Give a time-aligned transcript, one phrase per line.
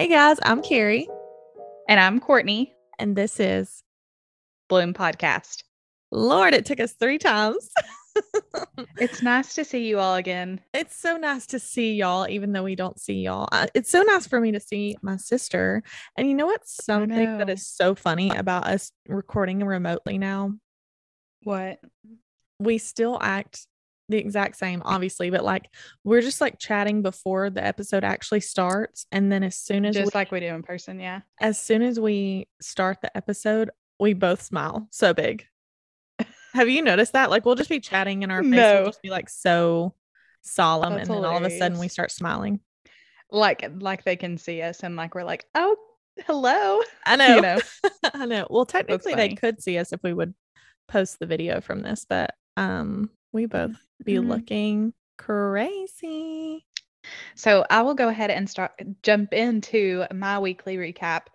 [0.00, 1.06] Hey guys, I'm Carrie,
[1.86, 3.82] And I'm Courtney, and this is
[4.66, 5.62] Bloom Podcast.
[6.10, 6.54] Lord.
[6.54, 7.68] It took us three times.
[8.96, 10.62] It's nice to see you all again.
[10.72, 13.46] it's so nice to see y'all, even though we don't see y'all.
[13.74, 15.82] It's so nice for me to see my sister.
[16.16, 20.54] And you know what's something that is so funny about us recording remotely now?
[21.42, 21.78] What?
[22.58, 23.66] We still act
[24.10, 25.68] the exact same, obviously, but like
[26.04, 29.06] we're just like chatting before the episode actually starts.
[29.12, 31.20] And then as soon as Just we, like we do in person, yeah.
[31.40, 35.46] as soon as we start the episode, we both smile so big.
[36.52, 37.30] Have you noticed that?
[37.30, 38.80] Like we'll just be chatting and our face No.
[38.80, 39.94] will just be like so
[40.42, 42.60] solemn That's and then all of a sudden we start smiling.
[43.30, 45.76] Like like they can see us and like we're like, oh,
[46.26, 46.80] hello.
[47.06, 47.34] I know.
[47.36, 47.58] You know.
[48.14, 48.46] I know.
[48.50, 50.34] Well, technically they could see us if we would
[50.88, 54.28] post the video from this, but um we both be Mhm.
[54.28, 56.66] looking crazy.
[57.34, 61.26] So I will go ahead and start jump into my weekly recap.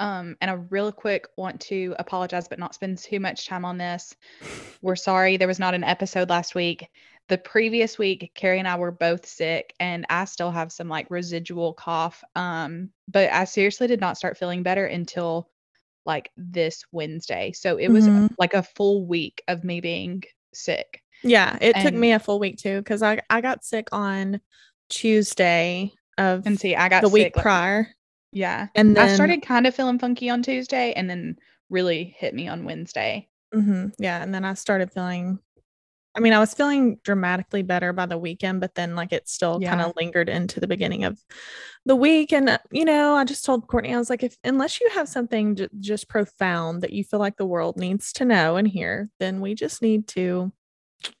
[0.00, 3.78] Um, and I real quick want to apologize, but not spend too much time on
[3.78, 4.16] this.
[4.80, 6.88] We're sorry there was not an episode last week.
[7.28, 11.10] The previous week, Carrie and I were both sick, and I still have some like
[11.10, 12.24] residual cough.
[12.34, 15.48] Um, but I seriously did not start feeling better until
[16.04, 17.52] like this Wednesday.
[17.52, 18.28] So it was Mhm.
[18.38, 21.01] like a full week of me being sick.
[21.24, 24.40] Yeah, it took me a full week too because I I got sick on
[24.88, 27.88] Tuesday of And see, I got the week like- prior.
[28.32, 28.68] yeah.
[28.74, 31.36] And then I started kind of feeling funky on Tuesday and then
[31.70, 33.28] really hit me on Wednesday.
[33.52, 35.38] hmm Yeah, and then I started feeling.
[36.14, 39.58] I mean, I was feeling dramatically better by the weekend, but then like it still
[39.70, 41.18] kind of lingered into the beginning of
[41.86, 42.34] the week.
[42.34, 45.08] And uh, you know, I just told Courtney, I was like, if unless you have
[45.08, 49.08] something j- just profound that you feel like the world needs to know and hear,
[49.20, 50.52] then we just need to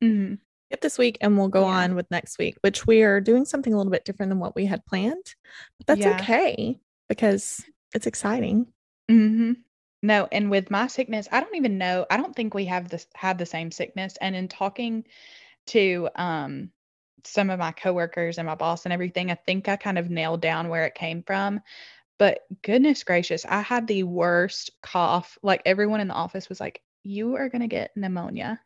[0.02, 0.38] Mhm.
[0.70, 1.84] get this week, and we'll go Yeah.
[1.84, 4.54] on with next week, which we are doing something a little bit different than what
[4.54, 5.34] we had planned.
[5.78, 6.12] But that's Yeah.
[6.20, 8.72] okay because it's exciting.
[9.10, 9.56] Mhm.
[10.02, 12.06] No, and with my sickness, I don't even know.
[12.10, 14.16] I don't think we have this had the same sickness.
[14.20, 15.04] And in talking
[15.68, 16.72] to um
[17.24, 20.40] some of my coworkers and my boss and everything, I think I kind of nailed
[20.42, 21.60] down where it came from.
[22.18, 25.38] But goodness gracious, I had the worst cough.
[25.42, 28.60] Like everyone in the office was like, "You are going to get pneumonia."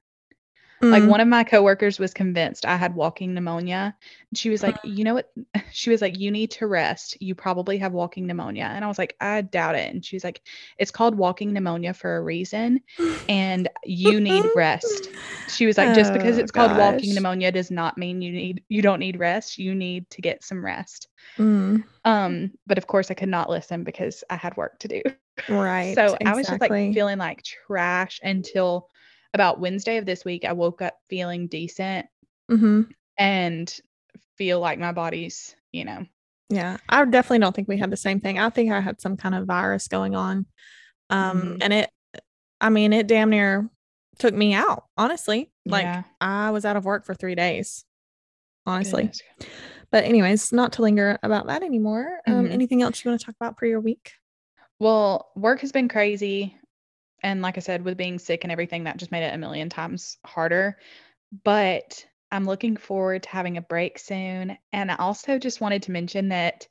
[0.91, 3.95] Like Mm, one of my coworkers was convinced I had walking pneumonia.
[4.31, 5.31] And she was like, "You know what?"
[5.73, 7.17] She was like, "You need to rest.
[7.21, 10.25] You probably have walking pneumonia." And I was like, "I doubt it." And she was
[10.25, 10.43] like,
[10.79, 12.81] "It's called walking pneumonia for a reason,
[13.29, 15.11] and you need rest."
[15.49, 18.63] She was like, "Just because Oh, it's called walking pneumonia does not mean you need
[18.69, 19.59] you don't need rest.
[19.59, 23.85] You need to get some rest." mm, Um, but of course I could not listen
[23.85, 25.03] because I had work to do.
[25.49, 25.99] right.
[25.99, 28.89] So I was just like feeling like trash until
[29.37, 30.45] about Wednesday of this week.
[30.45, 32.07] I woke up feeling decent
[32.51, 32.83] hmm
[33.19, 33.81] and
[34.37, 36.05] feel like my body's, you know,
[36.51, 38.39] Yeah, I definitely don't think we had the same thing.
[38.39, 40.47] I think I had some kind of virus going on.
[41.11, 41.59] Um, Mhm.
[41.63, 41.91] and it,
[42.61, 43.69] I mean, it damn near
[44.19, 45.51] took me out, honestly.
[45.65, 47.85] Like yeah, I was out of work for three days,
[48.67, 49.03] honestly.
[49.05, 49.23] goodness.
[49.91, 52.21] But, anyways, not to linger about that anymore.
[52.27, 52.51] Um, Mhm.
[52.53, 54.13] anything else you want to talk about for your week?
[54.79, 56.57] Well, work has been crazy.
[57.27, 59.69] And like I said, with being sick and everything, that just made it a million
[59.69, 60.79] times harder.
[61.45, 64.59] But I'm looking forward to having a break soon.
[64.73, 66.69] And I also just wanted to mention that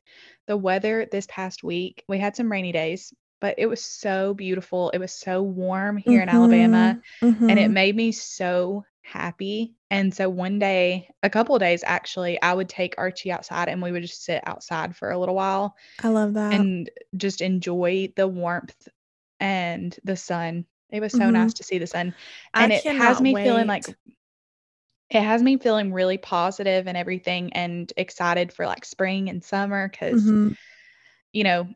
[0.47, 4.91] the weather this past week, we had some rainy days, but it was so beautiful.
[4.91, 6.97] It was so warm here in Alabama.
[7.23, 7.73] Mhm, and it mhm.
[7.73, 9.75] made me so happy.
[9.91, 13.81] And so one day, a couple of days actually, I would take Archie outside and
[13.81, 16.51] we would just sit outside for a little while I love that.
[16.51, 18.87] and just enjoy the warmth
[19.39, 20.65] and the sun.
[20.91, 21.33] It was so Mhm.
[21.33, 22.13] nice to see the sun.
[22.53, 23.85] I And it has me feeling like
[25.09, 29.87] it has me feeling really positive and everything and excited for like spring and summer
[29.87, 30.55] because Mhm.
[31.31, 31.67] you know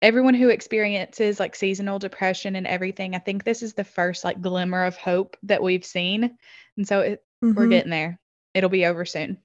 [0.00, 4.40] everyone who experiences like seasonal depression and everything i think this is the first like
[4.40, 6.36] glimmer of hope that we've seen
[6.76, 7.70] and so it, we're Mhm.
[7.70, 8.18] getting there
[8.54, 9.38] it'll be over soon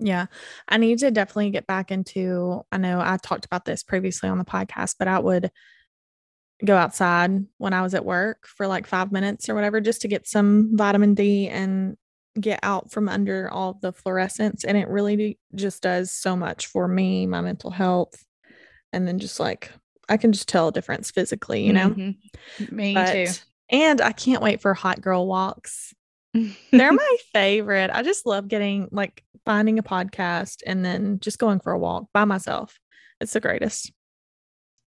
[0.00, 0.26] Yeah.
[0.68, 4.38] I need to definitely get back into I know I talked about this previously on
[4.38, 5.50] the podcast, but I would
[6.64, 10.08] go outside when I was at work for like 5 minutes or whatever just to
[10.08, 11.96] get some vitamin D and
[12.40, 16.88] get out from under all the fluorescence and it really just does so much for
[16.88, 18.24] me, my mental health
[18.92, 19.72] and then just like
[20.08, 21.90] I can just tell a difference physically, you know.
[21.90, 22.16] Mhm.
[22.70, 25.94] me But and I can't wait for hot girl walks
[26.72, 27.90] they're my favorite.
[27.92, 32.06] I just love getting like finding a podcast and then just going for a walk
[32.12, 32.78] by myself.
[33.20, 33.92] It's the greatest.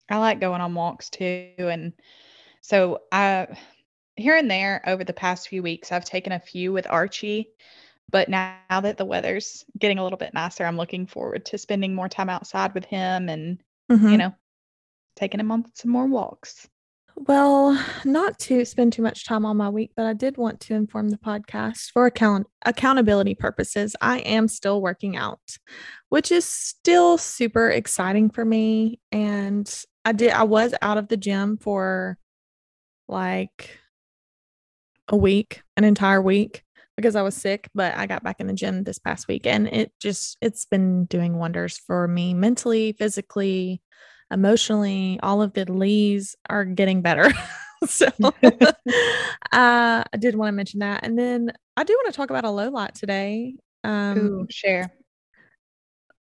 [0.09, 1.51] I like going on walks too.
[1.57, 1.93] And
[2.61, 3.47] so I
[4.15, 7.49] here and there over the past few weeks, I've taken a few with Archie.
[8.09, 11.57] But now, now that the weather's getting a little bit nicer, I'm looking forward to
[11.57, 14.17] spending more time outside with him and, you Mhm.
[14.17, 14.35] know,
[15.15, 16.67] taking him on some more walks.
[17.15, 20.75] Well, not to spend too much time on my week, but I did want to
[20.75, 23.95] inform the podcast for account accountability purposes.
[24.01, 25.57] I am still working out,
[26.09, 28.99] which is still super exciting for me.
[29.11, 29.67] And
[30.07, 32.17] I did I was out of the gym for
[33.09, 33.77] like
[35.09, 36.63] a week, an entire week
[36.95, 39.67] because I was sick, but I got back in the gym this past week and
[39.67, 43.81] it just it's been doing wonders for me mentally, physically,
[44.31, 45.19] emotionally.
[45.21, 47.29] All of the lees are getting better.
[47.85, 48.31] so uh,
[49.51, 51.05] I did want to mention that.
[51.05, 53.55] And then I do want to talk about a low light today.
[53.83, 54.89] Um Ooh, share.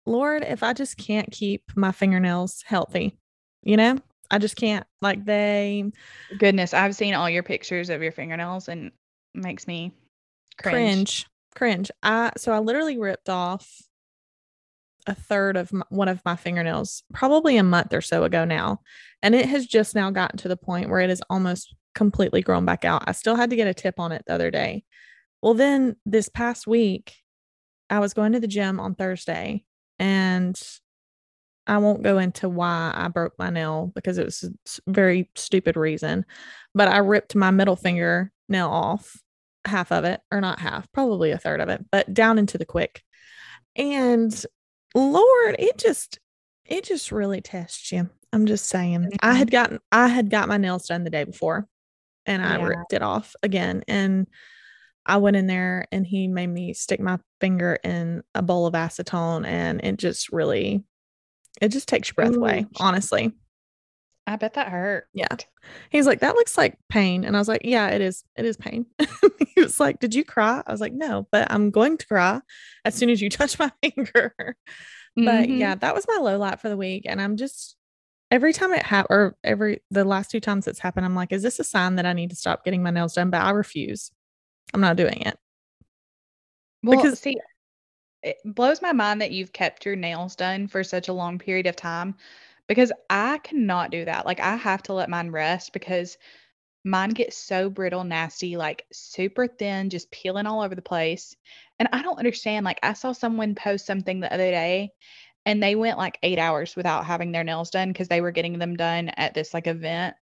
[0.05, 3.17] Lord, if I just can't keep my fingernails healthy,
[3.63, 3.97] you know,
[4.31, 4.85] I just can't.
[5.01, 5.91] Like they
[6.37, 8.91] Goodness, I've seen all your pictures of your fingernails and
[9.33, 9.93] makes me
[10.61, 10.75] cringe.
[10.75, 11.27] Cringe.
[11.55, 11.91] Cringe.
[12.03, 13.67] I so I literally ripped off
[15.07, 18.81] a third of my, one of my fingernails probably a month or so ago now,
[19.23, 22.65] and it has just now gotten to the point where it is almost completely grown
[22.65, 23.03] back out.
[23.07, 24.83] I still had to get a tip on it the other day.
[25.41, 27.15] Well, then this past week,
[27.89, 29.63] I was going to the gym on Thursday
[29.97, 30.59] and
[31.69, 35.77] I won't go into why I broke my nail because it was a very stupid
[35.77, 36.25] reason,
[36.73, 39.21] but I ripped my middle finger nail off,
[39.65, 42.65] half of it, or not half, probably a third of it, but down into the
[42.65, 43.03] quick.
[43.75, 44.33] And
[44.95, 46.17] Lord, it just,
[46.65, 48.09] it just really tests you.
[48.33, 49.07] I'm just saying.
[49.21, 51.67] I had gotten, I had got my nails done the day before
[52.25, 52.65] and I yeah.
[52.65, 53.83] ripped it off again.
[53.87, 54.25] And
[55.05, 58.73] I went in there and he made me stick my finger in a bowl of
[58.73, 60.83] acetone and it just really
[61.61, 62.39] it just takes your breath Ooh.
[62.39, 63.33] away, honestly.
[64.29, 65.07] I bet that hurt.
[65.11, 65.27] Yeah.
[65.89, 67.25] He's like, that looks like pain.
[67.25, 68.23] And I was like, yeah, it is.
[68.35, 68.85] It is pain.
[69.55, 70.61] he was like, did you cry?
[70.65, 72.39] I was like, no, but I'm going to cry
[72.85, 74.35] as soon as you touch my finger.
[74.37, 75.25] Mm-hmm.
[75.25, 77.05] But yeah, that was my low light for the week.
[77.07, 77.75] And I'm just,
[78.29, 81.41] every time it happened, or every, the last two times it's happened, I'm like, is
[81.41, 83.31] this a sign that I need to stop getting my nails done?
[83.31, 84.11] But I refuse.
[84.75, 85.37] I'm not doing it.
[86.83, 87.39] Well, because see,
[88.23, 91.67] it blows my mind that you've kept your nails done for such a long period
[91.67, 92.15] of time
[92.67, 94.25] because I cannot do that.
[94.25, 96.17] Like I have to let mine rest because
[96.83, 101.35] mine get so brittle, nasty, like super thin, just peeling all over the place.
[101.79, 102.65] And I don't understand.
[102.65, 104.91] Like I saw someone post something the other day
[105.45, 108.59] and they went like 8 hours without having their nails done because they were getting
[108.59, 110.15] them done at this like event.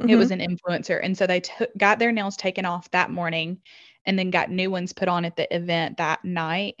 [0.00, 0.10] Mm-hmm.
[0.10, 0.40] It was mm-hmm.
[0.40, 3.58] an influencer and so they t- got their nails taken off that morning
[4.06, 6.76] and then got new ones put on at the event that night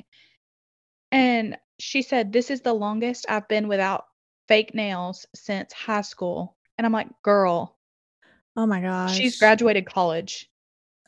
[1.14, 4.04] and she said, This is the longest I've been without
[4.48, 6.56] fake nails since high school.
[6.76, 7.76] And I'm like, Girl.
[8.56, 9.16] Oh my gosh.
[9.16, 10.50] She's graduated college.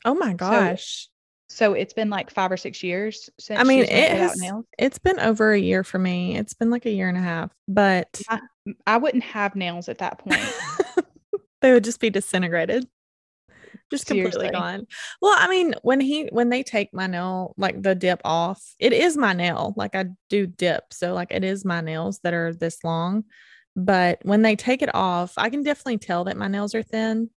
[0.05, 1.09] Oh my gosh.
[1.49, 4.65] So, so it's been like five or six years since I mean, it has, nails.
[4.77, 6.37] It's been over a year for me.
[6.37, 8.39] It's been like a year and a half, but I,
[8.85, 10.41] I wouldn't have nails at that point.
[11.61, 12.87] they would just be disintegrated
[13.89, 14.51] just completely Seriously.
[14.51, 14.87] gone.
[15.21, 18.93] Well, I mean, when he when they take my nail, like the dip off, it
[18.93, 19.73] is my nail.
[19.77, 23.23] Like I do dip, so like it is my nails that are this long.
[23.75, 27.29] But when they take it off, I can definitely tell that my nails are thin.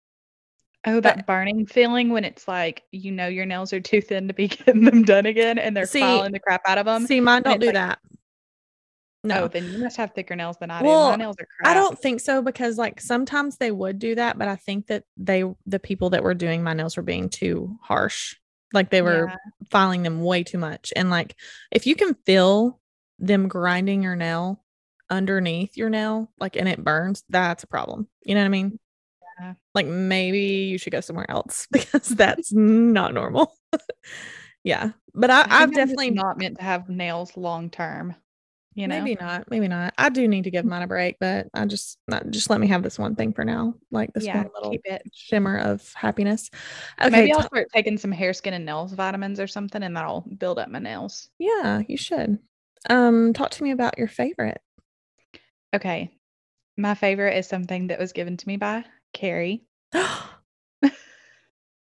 [0.87, 4.29] Oh, that but, burning feeling when it's like you know your nails are too thin
[4.29, 7.06] to be getting them done again, and they're see, filing the crap out of them.
[7.06, 7.99] See, mine don't do like, that.
[9.23, 10.87] Oh, no, oh, then you must have thicker nails than I do.
[10.87, 11.71] Well, My nails are crap.
[11.71, 15.05] I don't think so because like sometimes they would do that, but I think that
[15.19, 18.35] they the people that were doing my nails were being too harsh.
[18.73, 19.37] Like they were yeah.
[19.71, 20.93] filing them way too much.
[20.97, 21.37] And like
[21.71, 22.81] if you can feel
[23.19, 24.65] them grinding your nail
[25.11, 28.09] underneath your nail, like and it burns, that's a problem.
[28.23, 28.79] You know what I mean?
[29.39, 29.55] Yeah.
[29.75, 33.55] Like maybe you should go somewhere else because that's not normal.
[34.65, 34.93] yeah.
[35.12, 38.15] But I, I have definitely not meant to have nails long term.
[38.81, 39.93] You know, maybe not, maybe not.
[39.99, 42.67] I do need to give mine a break, but I just not just let me
[42.69, 45.03] have this one thing for now, like this yeah, one little keep it.
[45.13, 46.51] shimmer of happiness.
[46.99, 50.25] Okay, maybe I'll start taking some hair, skin, and nails vitamins or something, and that'll
[50.39, 51.29] build up my nails.
[51.39, 52.39] Yeah, you should.
[52.89, 54.63] Um, talk to me about your favorite.
[55.77, 56.11] Okay,
[56.79, 59.63] my favorite is something that was given to me by Carrie.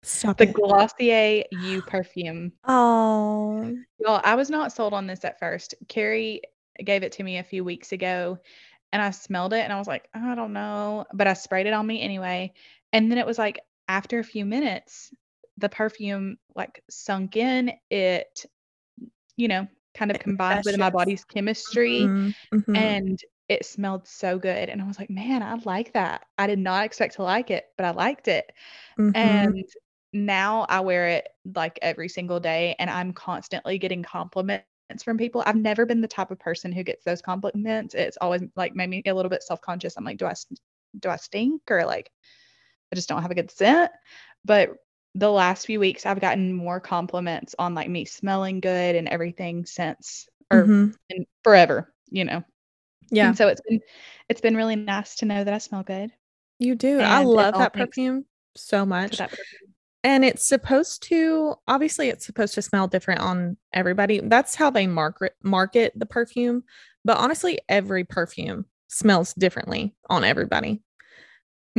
[0.03, 0.53] Stop the it.
[0.53, 2.51] Glossier You perfume.
[2.67, 3.73] Oh.
[4.01, 5.77] Well, I was not sold on this at first.
[5.87, 6.43] Carrie
[6.85, 8.38] gave it to me a few weeks ago
[8.93, 11.73] and I smelled it and I was like, I don't know, but I sprayed it
[11.73, 12.52] on me anyway.
[12.93, 15.12] And then it was like after a few minutes,
[15.59, 17.73] the perfume like sunk in.
[17.91, 18.45] It,
[19.37, 22.76] you know, kind of combined with my body's chemistry mm-hmm, mm-hmm.
[22.76, 24.69] and it smelled so good.
[24.69, 26.26] And I was like, man, I like that.
[26.38, 28.50] I did not expect to like it, but I liked it.
[28.99, 29.17] Mm-hmm.
[29.17, 29.64] And
[30.12, 34.67] now I wear it like every single day and I'm constantly getting compliments
[35.00, 35.44] from people.
[35.46, 37.94] I've never been the type of person who gets those compliments.
[37.94, 39.96] It's always like made me a little bit self-conscious.
[39.96, 40.34] I'm like, do I
[40.99, 42.11] do I stink or like
[42.90, 43.92] I just don't have a good scent?
[44.44, 44.70] But
[45.14, 49.64] the last few weeks I've gotten more compliments on like me smelling good and everything
[49.66, 51.22] since or mm-hmm.
[51.44, 52.42] forever, you know.
[53.11, 53.28] Yeah.
[53.28, 53.80] And so it's been
[54.28, 56.11] it's been really nice to know that I smell good.
[56.58, 56.99] You do.
[56.99, 58.25] And I love that perfume
[58.56, 59.20] so much.
[60.04, 64.21] And it's supposed to obviously it's supposed to smell different on everybody.
[64.21, 66.64] That's how they market market the perfume.
[67.04, 70.82] But honestly, every perfume smells differently on everybody.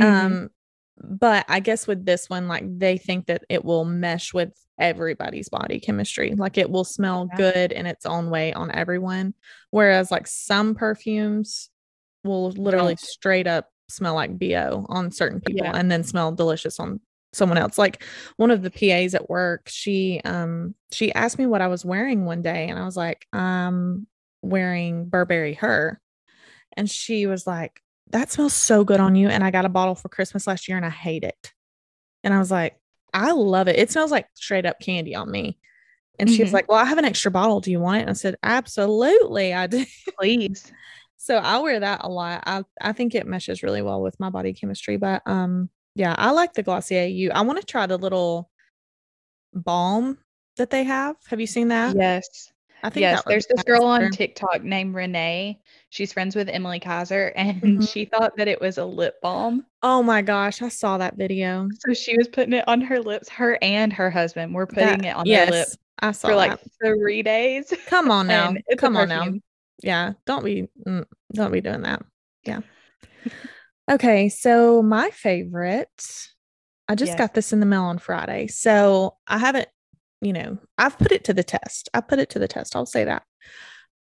[0.00, 0.26] Mm-hmm.
[0.26, 0.50] Um
[0.96, 5.48] but I guess with this one, like they think that it will mesh with everybody's
[5.48, 6.34] body chemistry.
[6.36, 7.36] Like it will smell yeah.
[7.36, 9.34] good in its own way on everyone.
[9.70, 11.68] Whereas like some perfumes
[12.22, 15.76] will literally straight up smell like BO on certain people yeah.
[15.76, 17.00] and then smell delicious on
[17.34, 17.78] someone else.
[17.78, 18.02] Like
[18.36, 22.24] one of the PAs at work, she um she asked me what I was wearing
[22.24, 24.06] one day and I was like, I'm
[24.42, 26.00] wearing Burberry Her.
[26.76, 29.28] And she was like, That smells so good on you.
[29.28, 31.52] And I got a bottle for Christmas last year and I hate it.
[32.22, 32.78] And I was like,
[33.12, 33.78] I love it.
[33.78, 35.58] It smells like straight up candy on me.
[36.18, 36.36] And mm-hmm.
[36.36, 36.54] she was mm-hmm.
[36.56, 37.60] like, Well, I have an extra bottle.
[37.60, 38.00] Do you want it?
[38.02, 39.84] And I said, Absolutely, I do.
[40.18, 40.72] Please.
[41.16, 42.42] So I wear that a lot.
[42.46, 44.96] I I think it meshes really well with my body chemistry.
[44.96, 47.30] But um, yeah, I like the Glossier You.
[47.30, 48.50] I want to try the little
[49.52, 50.18] balm
[50.56, 51.16] that they have.
[51.28, 51.96] Have you seen that?
[51.96, 52.50] Yes.
[52.82, 55.58] I think yes, there's this girl on TikTok named Renee.
[55.88, 57.80] She's friends with Emily Kaiser, and mm-hmm.
[57.80, 59.64] she thought that it was a lip balm.
[59.82, 61.66] Oh my gosh, I saw that video.
[61.78, 63.30] So she was putting it on her lips.
[63.30, 65.78] Her and her husband were putting that, it on yes, their lips.
[66.00, 67.72] I saw for like three days.
[67.86, 69.32] Come on now, come on now
[69.84, 72.02] yeah don't be mm, don't be doing that
[72.44, 72.60] yeah
[73.90, 76.28] okay so my favorite
[76.88, 77.18] i just yes.
[77.18, 79.68] got this in the mail on friday so i haven't
[80.20, 82.86] you know i've put it to the test i put it to the test i'll
[82.86, 83.22] say that.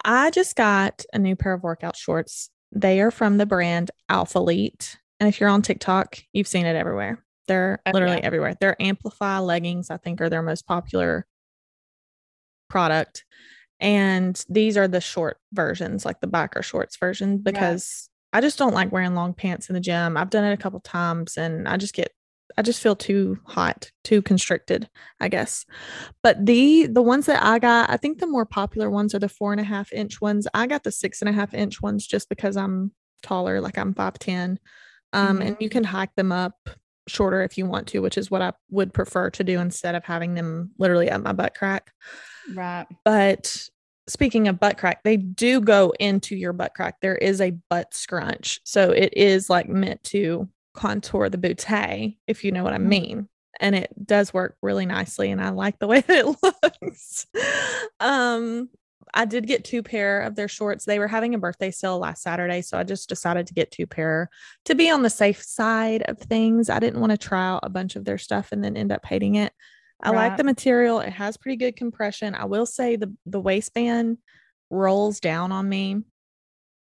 [0.05, 4.95] I just got a new pair of workout shorts they are from the brand Alphalete
[5.19, 9.39] and if you're on tiktok you've seen it everywhere they're oh, literally everywhere they're amplify
[9.39, 11.25] leggings i think are their most popular
[12.69, 13.25] product
[13.79, 18.73] and these are the short versions, like the biker shorts version, because I just don't
[18.73, 20.17] like wearing long pants in the gym.
[20.17, 22.11] I've done it a couple times and I just get
[22.57, 25.65] I just feel too hot, too constricted, I guess.
[26.23, 29.29] But the the ones that I got, I think the more popular ones are the
[29.29, 30.47] four and a half inch ones.
[30.53, 32.91] I got the six and a half inch ones just because I'm
[33.21, 34.59] taller, like I'm five ten.
[35.13, 35.47] Um, mm-hmm.
[35.47, 36.55] and you can hike them up
[37.07, 40.03] shorter if you want to, which is what I would prefer to do instead of
[40.03, 41.91] having them literally at my butt crack.
[42.53, 42.85] Right.
[43.05, 43.69] But
[44.07, 46.95] speaking of butt crack, they do go into your butt crack.
[47.01, 48.59] There is a butt scrunch.
[48.63, 52.89] So it is like meant to contour the bootay, if you know what I mm-hmm.
[52.89, 53.29] mean.
[53.59, 55.31] And it does work really nicely.
[55.31, 57.27] And I like the way that it looks.
[57.99, 58.69] um,
[59.13, 60.85] I did get two pair of their shorts.
[60.85, 63.87] They were having a birthday sale last Saturday, so I just decided to get two
[63.87, 64.29] pair
[64.65, 66.69] to be on the safe side of things.
[66.69, 69.05] I didn't want to try out a bunch of their stuff and then end up
[69.05, 69.53] hating it.
[70.01, 70.27] I right.
[70.27, 70.99] like the material.
[70.99, 72.35] It has pretty good compression.
[72.35, 74.17] I will say the the waistband
[74.69, 76.03] rolls down on me.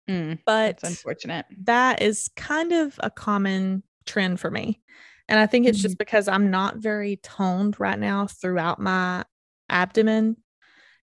[0.09, 1.45] Mm, but it's unfortunate.
[1.63, 4.81] That is kind of a common trend for me.
[5.27, 5.83] And I think it's mm-hmm.
[5.83, 9.23] just because I'm not very toned right now throughout my
[9.69, 10.37] abdomen.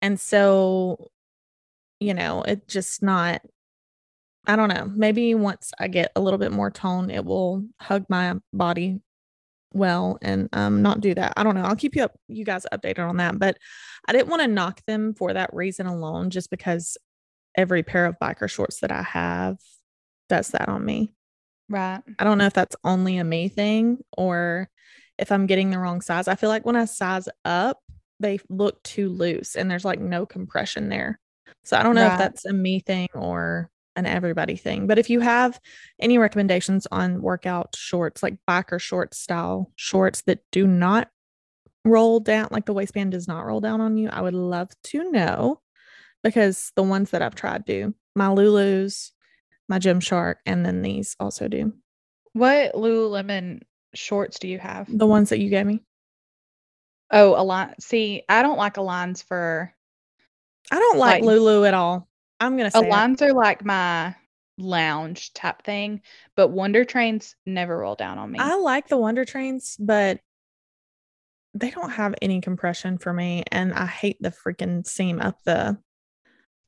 [0.02, 1.10] And so,
[2.00, 3.42] you know, it's just not,
[4.46, 4.90] I don't know.
[4.92, 9.00] Maybe once I get a little bit more tone, it will hug my body
[9.72, 11.34] well and um not do that.
[11.36, 11.62] I don't know.
[11.62, 13.58] I'll keep you up you guys updated on that, but
[14.06, 16.96] I didn't want to knock them for that reason alone just because
[17.54, 19.58] every pair of biker shorts that I have
[20.28, 21.12] does that on me.
[21.68, 22.00] Right.
[22.18, 24.68] I don't know if that's only a me thing or
[25.18, 26.28] if I'm getting the wrong size.
[26.28, 27.78] I feel like when I size up,
[28.20, 31.20] they look too loose and there's like no compression there.
[31.64, 32.12] So I don't know right.
[32.12, 34.86] if that's a me thing or an everybody thing.
[34.86, 35.60] But if you have
[36.00, 41.08] any recommendations on workout shorts, like biker short style shorts that do not
[41.84, 45.10] roll down, like the waistband does not roll down on you, I would love to
[45.10, 45.60] know
[46.22, 47.94] because the ones that I've tried do.
[48.14, 49.12] My Lulu's,
[49.68, 51.72] my Gymshark, and then these also do.
[52.32, 53.60] What Lululemon
[53.94, 54.86] shorts do you have?
[54.90, 55.82] The ones that you gave me.
[57.10, 57.74] Oh, Align.
[57.80, 59.72] See, I don't like Aligns for.
[60.70, 62.07] I don't like, like Lulu at all.
[62.40, 64.14] I'm gonna say Aligns are like my
[64.58, 66.02] lounge type thing,
[66.36, 68.38] but Wonder Trains never roll down on me.
[68.38, 70.20] I like the Wonder Trains, but
[71.54, 75.78] they don't have any compression for me, and I hate the freaking seam up the.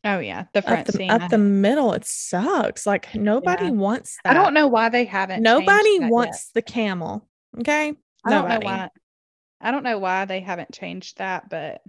[0.02, 1.92] Oh yeah, the front up the, seam up the middle.
[1.92, 2.86] It sucks.
[2.86, 3.70] Like nobody yeah.
[3.70, 4.30] wants that.
[4.30, 5.42] I don't know why they haven't.
[5.42, 6.54] Nobody wants yet.
[6.54, 7.28] the camel.
[7.60, 7.92] Okay,
[8.24, 8.54] I nobody.
[8.54, 8.88] don't know why.
[9.60, 11.82] I don't know why they haven't changed that, but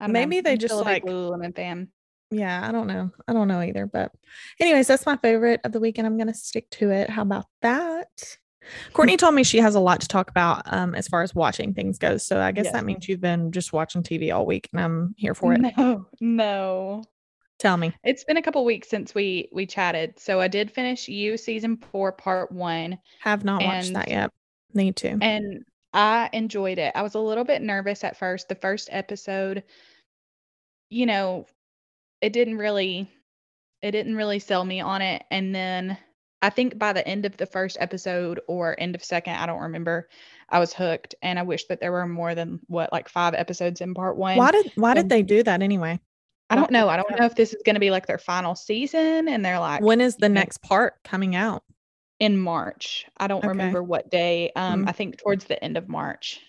[0.00, 0.20] I don't know.
[0.20, 1.88] Maybe they just still a big like Lululemon fan.
[2.30, 3.10] Yeah, I don't know.
[3.26, 3.86] I don't know either.
[3.86, 4.12] But
[4.60, 7.10] anyways, that's my favorite of the week, and I'm gonna stick to it.
[7.10, 8.36] How about that?
[8.92, 11.72] Courtney told me she has a lot to talk about um as far as watching
[11.72, 12.26] things goes.
[12.26, 12.74] So I guess Yes.
[12.74, 15.60] that means you've been just watching TV all week and I'm here for it.
[15.76, 17.04] No, no.
[17.58, 17.92] Tell me.
[18.04, 20.18] It's been a couple weeks since we we chatted.
[20.20, 24.30] So I did finish You season four, part one, Have not watched that yet.
[24.74, 25.16] Need to.
[25.22, 26.92] and I enjoyed it.
[26.94, 28.48] I was a little bit nervous at first.
[28.50, 29.64] The first episode,
[30.90, 31.46] you know,
[32.20, 33.10] it didn't really
[33.82, 35.22] it didn't really sell me on it.
[35.30, 35.96] And then
[36.42, 39.60] I think by the end of the first episode or end of second, I don't
[39.60, 40.08] remember,
[40.48, 41.14] I was hooked.
[41.22, 44.36] And I wish that there were more than what, like five episodes in part one.
[44.36, 46.00] Why did why did they do that anyway?
[46.50, 46.88] I don't know.
[46.88, 49.60] I don't know if this is going to be like their final season and they're
[49.60, 51.62] like When is the next part coming out?
[52.20, 53.06] in March.
[53.18, 53.48] I don't Okay.
[53.48, 54.50] remember what day.
[54.56, 54.88] Um, Mm.
[54.88, 56.40] I think towards the end of March.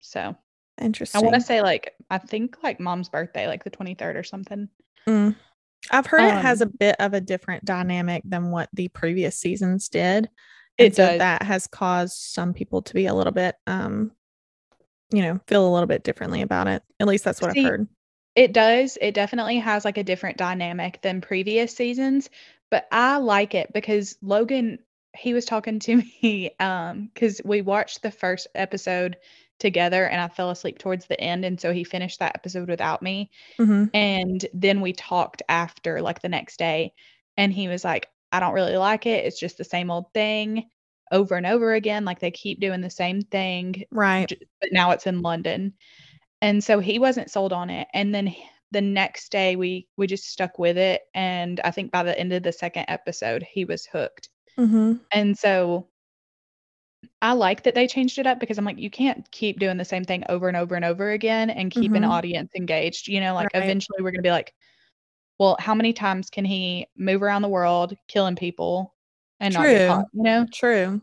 [0.00, 0.34] So
[0.80, 1.20] Interesting.
[1.20, 4.68] I want to say like I think like mom's birthday, like the 23rd or something.
[5.08, 5.36] Mm.
[5.90, 9.36] I've heard it has a Um, bit of a different dynamic than what the previous
[9.38, 10.28] seasons did.
[10.78, 11.18] It And so does.
[11.18, 14.12] that has caused some people to be a little bit um
[15.12, 16.82] you know, feel a little bit differently about it.
[17.00, 17.88] At least that's what See, I've heard.
[18.36, 18.98] It does.
[19.00, 22.30] It definitely has like a different dynamic than previous seasons,
[22.70, 24.78] but I like it because Logan,
[25.16, 29.18] he was talking to me um cuz we watched the first episode
[29.62, 33.02] together and I fell asleep towards the end and so he finished that episode without
[33.02, 36.92] me hmm and then we talked after like the next day
[37.38, 39.26] and he was like I don't really like it.
[39.26, 40.68] It's just the same old thing
[41.12, 44.32] over and over again like they keep doing the same thing Right.
[44.60, 45.74] but now it's in London.
[46.40, 47.88] And so he wasn't sold on it.
[47.94, 48.34] And then
[48.72, 52.32] the next day we we just stuck with it and I think by the end
[52.32, 54.30] of the second episode he was hooked.
[54.56, 55.88] hmm And so
[57.20, 59.84] I like that they changed it up because I'm like you can't keep doing the
[59.84, 62.04] same thing over and over and over again and keep an Mhm.
[62.04, 63.08] audience engaged.
[63.08, 63.54] You know, like Right.
[63.54, 64.54] eventually we're going to be like
[65.38, 68.94] well, how many times can he move around the world killing people
[69.40, 70.48] and not get caught, you know?
[70.52, 71.02] True.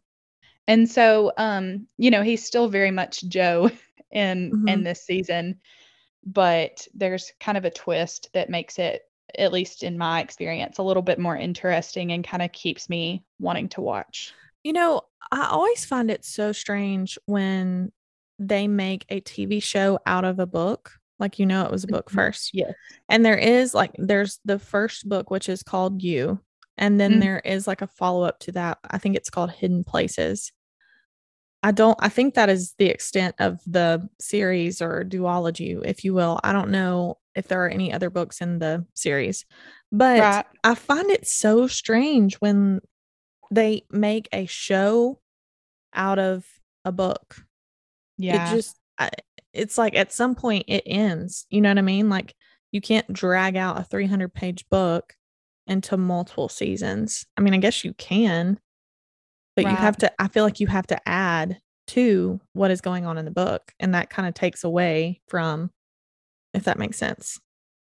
[0.67, 3.69] And so, um, you know, he's still very much Joe
[4.11, 4.83] in in Mhm.
[4.83, 5.59] this season,
[6.25, 9.03] but there's kind of a twist that makes it,
[9.37, 13.25] at least in my experience, a little bit more interesting and kind of keeps me
[13.39, 14.35] wanting to watch.
[14.65, 17.91] You know, I always find it so strange when
[18.39, 20.91] they make a TV show out of a book.
[21.19, 22.13] Like you know it was a book Mhm.
[22.15, 22.51] first.
[22.53, 22.73] Yes.
[23.09, 26.39] And there is like there's the first book which is called You,
[26.77, 27.19] and then Mhm.
[27.19, 28.79] there is like a follow-up to that.
[28.89, 30.51] I think it's called Hidden Places.
[31.63, 36.13] I don't I think that is the extent of the series or duology, if you
[36.13, 36.39] will.
[36.43, 39.45] I don't know if there are any other books in the series.
[39.91, 40.45] But Right.
[40.63, 42.79] I find it so strange when
[43.51, 45.19] they make a show
[45.93, 46.45] out of
[46.85, 47.37] a book.
[48.17, 48.51] Yeah.
[48.51, 49.09] It just I,
[49.53, 51.45] it's like at some point it ends.
[51.49, 52.09] You know what I mean?
[52.09, 52.35] Like
[52.71, 55.13] you can't drag out a 300 page book
[55.67, 57.25] into multiple seasons.
[57.37, 58.59] I mean, I guess you can,
[59.55, 63.05] but you have to I feel like you have to add to what is going
[63.07, 65.71] on in the book and that kind of takes away from
[66.53, 67.39] if that makes sense.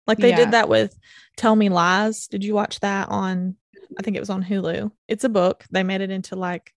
[0.07, 0.35] Like they Yeah.
[0.37, 0.97] did that with
[1.37, 2.27] Tell Me Lies.
[2.27, 3.55] Did you watch that on
[3.99, 4.91] I think it was on Hulu.
[5.07, 5.65] It's a book.
[5.71, 6.73] They made it into like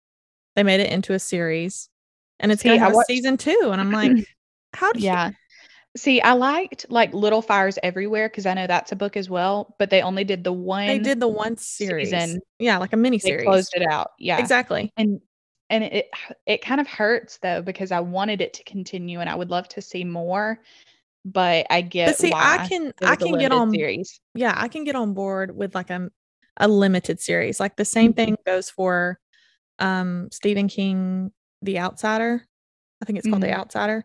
[0.56, 1.88] they made it into a series.
[2.40, 3.70] And it's See, gonna have a watched- season two.
[3.72, 4.12] And I'm like,
[4.74, 5.30] how do you Yeah.
[5.96, 9.74] See, I liked like Little Fires Everywhere because I know that's a book as well,
[9.78, 10.86] but they only did the one.
[10.86, 12.10] they did the one series.
[12.10, 12.40] season.
[12.58, 13.44] Yeah, like a mini series.
[13.44, 14.10] closed it out.
[14.18, 14.38] Yeah.
[14.38, 14.92] Exactly.
[14.96, 15.20] and
[15.70, 16.08] and it
[16.46, 19.68] it kind of hurts though because I wanted it to continue and I would love
[19.70, 20.60] to see more,
[21.24, 24.20] but I get But see, I can I can get on series.
[24.34, 26.10] yeah, I can get on board with like a
[26.58, 27.60] a limited series.
[27.60, 28.16] Like the same Mhm.
[28.16, 29.18] thing goes for
[29.78, 32.44] um Stephen King The Outsider.
[33.00, 33.58] I think it's called The Mhm.
[33.58, 34.04] Outsider.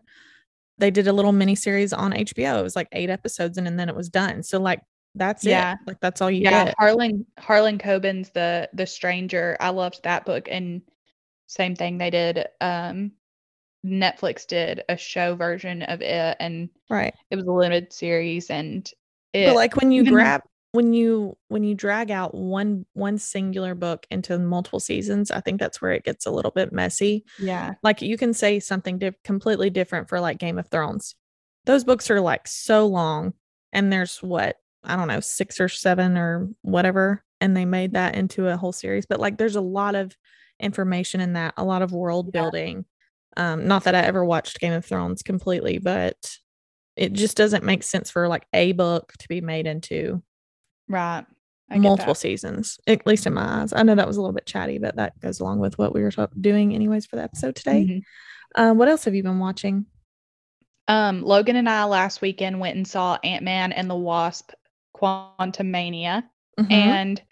[0.78, 2.58] They did a little mini series on HBO.
[2.58, 4.42] It was like 8 episodes and, and then it was done.
[4.42, 4.80] So like
[5.14, 5.74] that's Yeah.
[5.74, 5.78] it.
[5.86, 6.74] Like that's all you Yeah, get.
[6.78, 9.56] Harlan Harlan Coben's the the Stranger.
[9.60, 10.82] I loved that book and
[11.46, 13.12] same thing they did um
[13.84, 17.12] Netflix did a show version of it and Right.
[17.30, 18.90] it was a limited series and
[19.34, 20.40] it but like when you grab
[20.74, 25.60] when you when you drag out one one singular book into multiple seasons, I think
[25.60, 27.24] that's where it gets a little bit messy.
[27.38, 27.74] yeah.
[27.84, 31.14] like you can say something diff- completely different for like Game of Thrones.
[31.64, 33.34] Those books are like so long
[33.72, 38.16] and there's what I don't know, 6 or 7 or whatever and they made that
[38.16, 40.16] into a whole series, but like there's a lot of
[40.60, 42.42] information in that, a lot of world Yeah.
[42.42, 42.84] building.
[43.36, 46.36] Um not that I ever watched Game of Thrones completely, but
[46.96, 50.20] it just doesn't make sense for like a book to be made into
[50.88, 51.24] Right.
[51.70, 53.72] I multiple seasons, at least in my eyes.
[53.72, 56.02] I know that was a little bit chatty, but that goes along with what we
[56.02, 57.84] were doing anyways for the episode today.
[57.86, 58.02] Mhm.
[58.54, 59.86] Uh, what else have you been watching?
[60.86, 64.52] Um, Logan and I last weekend went and saw Ant Man and the Wasp
[64.94, 66.24] Quantumania,
[66.60, 66.70] Mhm.
[66.70, 67.22] and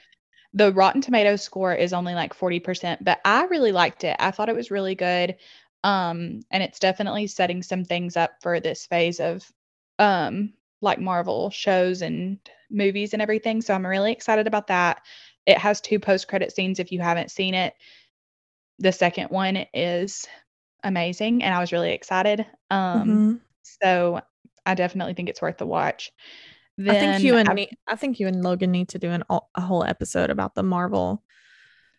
[0.55, 4.17] the Rotten Tomatoes score is only like 40%, but I really liked it.
[4.19, 5.37] I thought it was really good.
[5.85, 9.51] Um, and it's definitely setting some things up for this phase of
[9.99, 12.39] um like Marvel shows and
[12.73, 13.61] movies and everything.
[13.63, 15.03] So I'm really excited about that.
[15.47, 17.75] It has two post-credit scenes if you haven't seen it.
[18.79, 20.27] The second one is
[20.83, 22.47] amazing and I was really excited.
[22.71, 23.41] Um Mhm.
[23.63, 24.21] so
[24.67, 26.13] I definitely think it's worth the watch.
[26.89, 29.61] I think you and me, I think you and Logan need to do an a
[29.61, 31.23] whole episode about the Marvel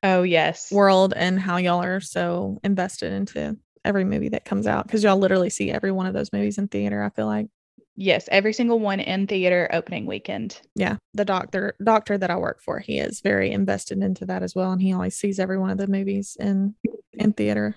[0.02, 0.72] oh yes.
[0.72, 5.18] world and how y'all are so invested into every movie that comes out because y'all
[5.18, 7.04] literally see every one of those movies in theater.
[7.04, 7.48] I feel like,
[7.96, 10.60] Yes, every single one in theater opening weekend.
[10.76, 14.56] yeah, the doctor doctor that I work for, he is very invested into that as
[14.56, 16.76] well, and he always sees every one of the movies in
[17.14, 17.76] in theater.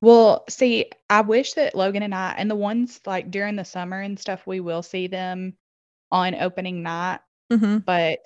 [0.00, 4.00] Well, see, I wish that Logan and I, and the ones like during the summer
[4.00, 5.54] and stuff, we will see them
[6.10, 7.20] on opening night.
[7.50, 8.20] hmm But,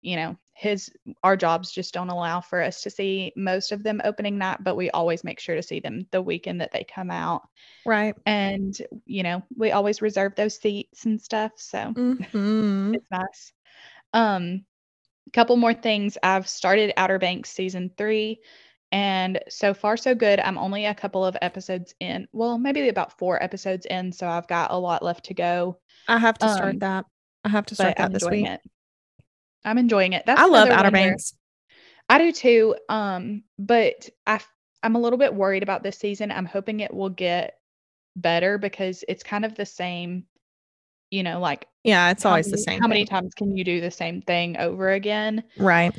[0.00, 0.90] you know, his,
[1.22, 4.76] our jobs just don't allow for us to see most of them opening night, but
[4.76, 7.42] we always make sure to see them the weekend that they come out.
[7.84, 8.14] Right.
[8.26, 11.52] And, you know, we always reserve those seats and stuff.
[11.56, 13.52] So hmm it's nice.
[14.12, 14.64] Um,
[15.32, 16.18] couple more things.
[16.22, 18.40] I've started Outer Banks season three,
[18.92, 20.40] and so far so good.
[20.40, 22.28] I'm only a couple of episodes in.
[22.32, 25.78] Well, maybe about four episodes in, so I've got a lot left to go.
[26.08, 27.06] I have to start Um, that.
[27.44, 28.46] I have to start But I'm that this week.
[28.46, 28.60] it.
[29.64, 30.24] I'm enjoying it.
[30.26, 31.34] That's I love Outer Banks.
[32.08, 32.76] I do too.
[32.88, 34.40] Um, but I
[34.82, 36.30] I'm a little bit worried about this season.
[36.30, 37.54] I'm hoping it will get
[38.16, 40.24] better because it's kind of the same.
[41.10, 42.80] You know, like Yeah, it's always the same.
[42.80, 43.08] How many thing.
[43.08, 45.44] times can you do the same thing over again?
[45.58, 45.94] Right.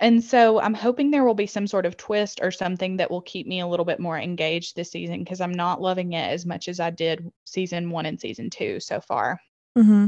[0.00, 3.20] And so I'm hoping there will be some sort of twist or something that will
[3.20, 6.46] keep me a little bit more engaged this season because I'm not loving it as
[6.46, 9.40] much as I did season one and season two so far.
[9.76, 10.06] Mm-hmm.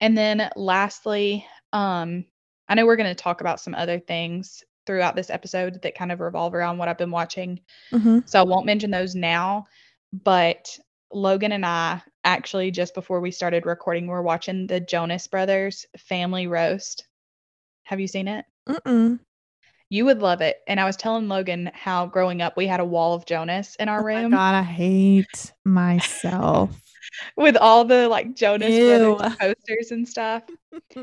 [0.00, 2.24] And then lastly, um,
[2.68, 6.10] I know we're going to talk about some other things throughout this episode that kind
[6.10, 7.60] of revolve around what I've been watching.
[7.90, 9.66] hmm So I won't mention those now,
[10.12, 10.78] but
[11.12, 16.46] Logan and I actually just before we started recording, we're watching the Jonas Brothers Family
[16.46, 17.06] Roast.
[17.84, 18.46] Have you seen it?
[18.68, 19.20] Mm-mm.
[19.90, 20.56] You would love it.
[20.66, 23.88] And I was telling Logan how growing up we had a wall of Jonas in
[23.88, 26.70] our Oh room God, I hate myself.
[27.36, 29.16] With all the like Jonas Ew.
[29.16, 30.42] Brothers posters and stuff.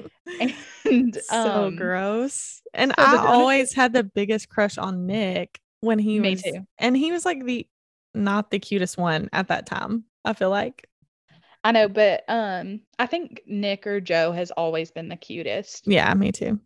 [0.85, 2.61] And so um, gross.
[2.73, 6.41] And so I Jonas- always had the biggest crush on Nick when he Me was,
[6.41, 6.65] too.
[6.77, 7.67] and he was like the
[8.13, 10.03] not the cutest one at that time.
[10.25, 10.87] I feel like,
[11.63, 15.87] I know, but um I think Nick or Joe has always been the cutest.
[15.87, 16.59] yeah, me too.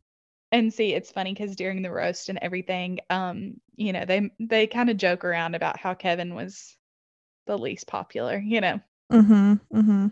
[0.52, 4.66] And see, it's funny because during the roast and everything, um, you know, they they
[4.66, 6.76] kind of joke around about how Kevin was
[7.46, 8.80] the least popular, you know.
[9.12, 9.54] Mm-hmm.
[9.74, 10.08] Mm-hmm.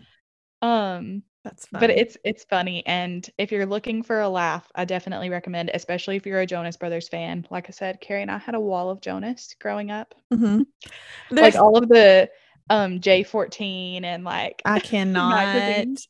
[0.62, 1.86] Um, That's funny.
[1.86, 6.16] but it's it's funny and if you're looking for a laugh i definitely recommend especially
[6.16, 8.90] if you're a jonas brothers fan like i said carrie and i had a wall
[8.90, 10.66] of jonas growing up Mhm.
[11.30, 12.28] like all of the
[12.68, 15.46] um j14 and like I cannot.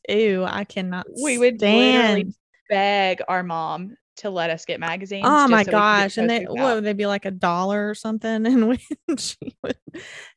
[0.09, 1.05] Ew, I cannot.
[1.23, 2.33] we would literally
[2.69, 6.17] beg our mom to let us get magazines Oh my so we could get gosh!
[6.17, 8.45] And they what would they be like a dollar or something?
[8.45, 8.79] And we
[9.17, 9.77] she would,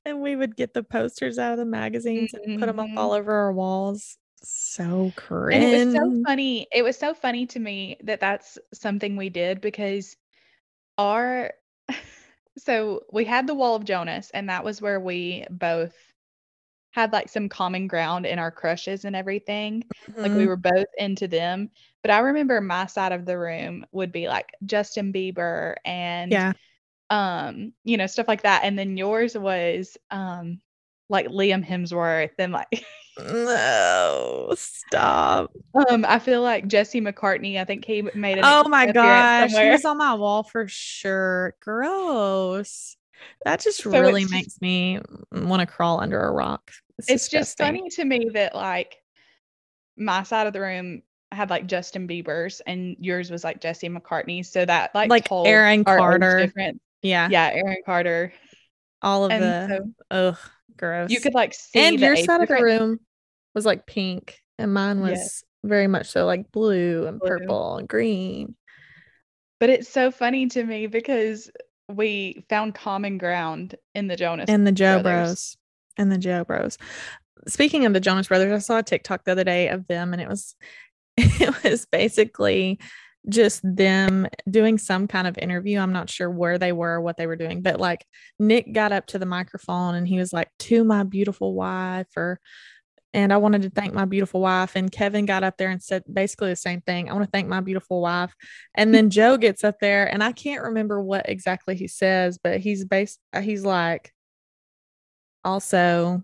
[0.05, 2.99] and we would get the posters out of the magazines and put them up Mhm.
[2.99, 4.17] all over our walls.
[4.43, 5.65] So cringe.
[5.65, 6.67] And it was so funny.
[6.73, 10.17] It was so funny to me that that's something we did because
[10.99, 11.53] our
[12.59, 15.95] so we had the wall of Jonas and that was where we both
[16.91, 19.85] had like some common ground in our crushes and everything.
[20.23, 20.47] Like we Mhm.
[20.47, 21.71] were both into them.
[22.03, 26.53] But I remember my side of the room would be like Justin Bieber and yeah.
[27.11, 28.63] um, you know, stuff like that.
[28.65, 30.61] And then yours was um
[31.09, 32.85] like Liam Hemsworth and like
[33.19, 35.53] No, stop.
[35.75, 37.59] Um, I feel like Jesse McCartney.
[37.61, 41.55] I think he made an Oh my gosh, he was on my wall for sure.
[41.61, 42.97] Gross.
[43.45, 45.01] That just So really it's- makes me
[45.33, 46.71] want to crawl under a rock.
[46.99, 47.67] It's just disgusting.
[47.67, 48.97] funny to me that like
[49.97, 51.03] my side of the room
[51.33, 54.45] had like Justin Bieber's and yours was like Jesse McCartney.
[54.45, 56.39] So that like Like told Aaron Carter.
[56.41, 56.79] difference.
[57.03, 58.33] Yeah, Yeah, Aaron Carter.
[59.03, 60.39] all of And the so ugh,
[60.77, 61.11] gross.
[61.11, 63.01] you could like see and your side of the room
[63.55, 65.45] was like pink, and mine was Yes.
[65.65, 67.29] very much so like blue and Blue.
[67.29, 68.55] purple and green.
[69.59, 71.51] But it's so funny to me because
[71.97, 75.29] we found common ground in the Jonas and the Joe Brothers.
[75.29, 75.57] Bros.
[75.97, 76.79] And the Joe Bros.
[77.47, 80.21] Speaking of the Jonas Brothers, I saw a TikTok the other day of them, and
[80.21, 80.55] it was
[81.17, 82.79] it was basically
[83.29, 85.79] just them doing some kind of interview.
[85.79, 88.07] I'm not sure where they were or what they were doing, but like
[88.39, 92.41] Nick got up to the microphone and he was like, To my beautiful wife, or
[93.13, 94.77] and I wanted to thank my beautiful wife.
[94.77, 97.11] And Kevin got up there and said basically the same thing.
[97.11, 98.35] I want to thank my beautiful wife.
[98.75, 102.61] And then Joe gets up there, and I can't remember what exactly he says, but
[102.61, 104.13] he's based, he's like,
[105.45, 106.23] also,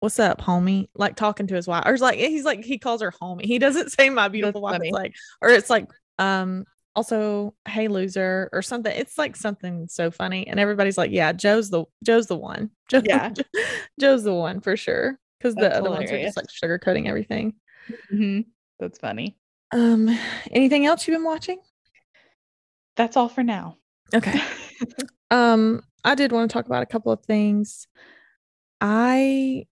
[0.00, 0.88] what's up, homie?
[0.94, 3.44] Like talking to his wife, or it's like he's like he calls her homie.
[3.44, 4.80] He doesn't say my beautiful wife.
[4.82, 8.94] It's like, or it's like, um, also, hey loser, or something.
[8.96, 12.70] It's like something so funny, and everybody's like, yeah, Joe's the Joe's the one.
[12.88, 13.32] Joe, yeah,
[14.00, 15.18] Joe's the one for sure.
[15.38, 16.10] Because the other hilarious.
[16.10, 17.54] ones are just like sugarcoating everything.
[18.12, 18.40] Mm-hmm.
[18.80, 19.36] That's funny.
[19.72, 20.16] Um,
[20.50, 21.58] anything else you've been watching?
[22.96, 23.76] That's all for now.
[24.14, 24.40] Okay.
[25.30, 27.86] um, I did want to talk about a couple of things.
[28.80, 29.66] I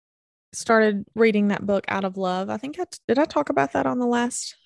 [0.52, 2.50] started reading that book out of love.
[2.50, 4.56] I think I t- did I talk about that on the last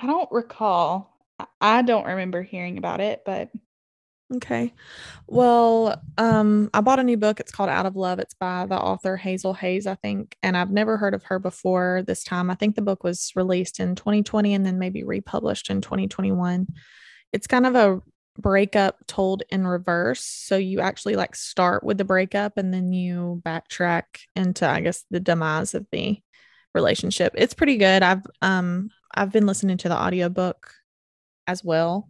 [0.00, 1.16] I don't recall.
[1.60, 3.50] I don't remember hearing about it, but
[4.36, 4.74] okay.
[5.26, 7.40] Well, um I bought a new book.
[7.40, 8.18] It's called Out of Love.
[8.18, 12.02] It's by the author Hazel Hayes, I think, and I've never heard of her before
[12.06, 12.50] this time.
[12.50, 16.66] I think the book was released in 2020 and then maybe republished in 2021.
[17.32, 18.00] It's kind of a
[18.38, 20.22] breakup told in reverse.
[20.22, 24.04] So you actually like start with the breakup and then you backtrack
[24.36, 26.20] into I guess the demise of the
[26.74, 27.34] relationship.
[27.36, 28.02] It's pretty good.
[28.02, 30.72] I've um I've been listening to the audiobook
[31.46, 32.08] as well.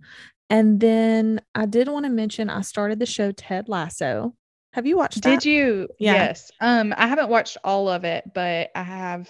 [0.50, 4.34] And then I did want to mention I started the show Ted Lasso.
[4.72, 5.40] Have you watched that?
[5.40, 5.88] Did you?
[5.98, 6.14] Yeah.
[6.14, 6.50] Yes.
[6.60, 9.28] Um I haven't watched all of it, but I have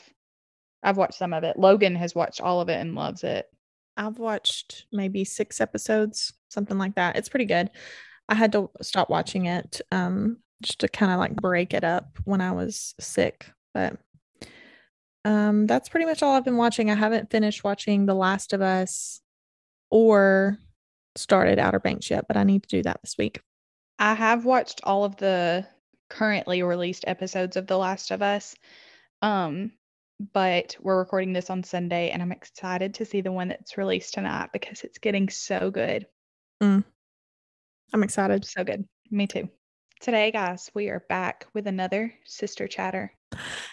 [0.83, 1.59] I've watched some of it.
[1.59, 3.47] Logan has watched all of it and loves it.
[3.97, 7.17] I've watched maybe 6 episodes something like that.
[7.17, 7.71] It's pretty good.
[8.29, 12.19] I had to stop watching it um, just to kind of like break it up
[12.25, 13.51] when I was sick.
[13.75, 13.97] But
[15.25, 16.91] um, that's pretty much all I've been watching.
[16.91, 19.21] I haven't finished watching The Last of Us
[19.91, 20.59] or
[21.19, 23.41] started Outer Banks yet, but I need to do that this week.
[23.99, 25.67] I have watched all of the
[26.09, 28.55] currently released episodes of The Last of Us.
[29.23, 29.73] Um,
[30.33, 34.15] but we're recording this on Sunday and I'm excited to see the one that's released
[34.15, 36.07] tonight because it's getting so good.
[36.63, 36.85] Mm.
[37.93, 38.45] I'm excited.
[38.45, 38.85] So good.
[39.11, 39.49] Me too.
[40.01, 43.13] Today, guys, we are back with another sister chatter.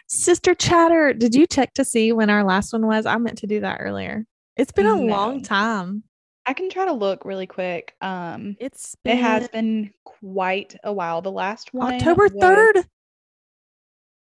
[0.07, 1.13] Sister chatter.
[1.13, 3.05] Did you check to see when our last one was?
[3.05, 4.25] I meant to do that earlier.
[4.57, 5.03] It's been a no.
[5.03, 6.03] long time.
[6.45, 7.95] I can try to look really quick.
[8.01, 9.17] Um it's been...
[9.17, 11.21] it has been quite a while.
[11.21, 12.75] The last one October 3rd.
[12.75, 12.85] Was...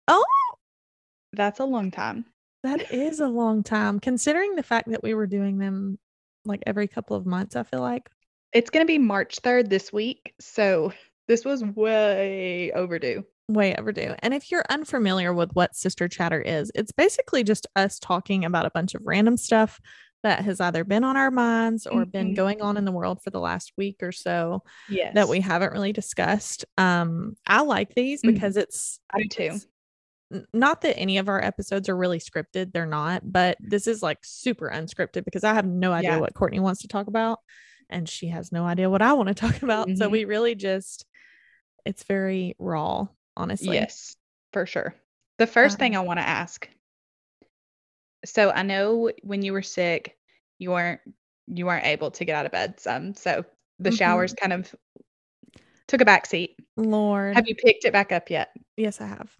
[0.08, 0.26] Oh,
[1.34, 2.26] that's a long time.
[2.64, 5.98] That is a long time considering the fact that we were doing them
[6.46, 8.10] like every couple of months, I feel like.
[8.54, 10.34] It's going to be March 3rd this week.
[10.40, 10.94] So
[11.28, 13.26] this was way overdue.
[13.50, 14.16] Way overdue.
[14.20, 18.66] And if you're unfamiliar with what Sister Chatter is, it's basically just us talking about
[18.66, 19.80] a bunch of random stuff
[20.24, 22.10] that has either been on our minds or mm-hmm.
[22.10, 25.14] been going on in the world for the last week or so yes.
[25.16, 26.66] that we haven't really discussed.
[26.78, 28.34] Um, I like these mm-hmm.
[28.34, 29.60] because it's I do too.
[30.52, 34.18] Not that any of our episodes are really scripted, they're not, but this is like
[34.24, 36.18] super unscripted because I have no idea yeah.
[36.18, 37.40] what Courtney wants to talk about
[37.90, 39.88] and she has no idea what I want to talk about.
[39.88, 39.98] Mm-hmm.
[39.98, 41.06] So we really just,
[41.86, 43.08] it's very raw,
[43.38, 43.76] honestly.
[43.76, 44.16] Yes,
[44.54, 44.96] for sure.
[45.38, 46.68] The first um, thing I want to ask
[48.26, 50.18] so I know when you were sick,
[50.60, 51.02] you weren't
[51.48, 53.14] you weren't able to get out of bed some.
[53.14, 53.44] So
[53.80, 53.98] the mm-hmm.
[53.98, 54.74] showers kind of
[55.88, 56.56] took a back seat.
[56.78, 57.36] Lord.
[57.36, 58.50] Have you picked it back up yet?
[58.78, 59.36] Yes, I have.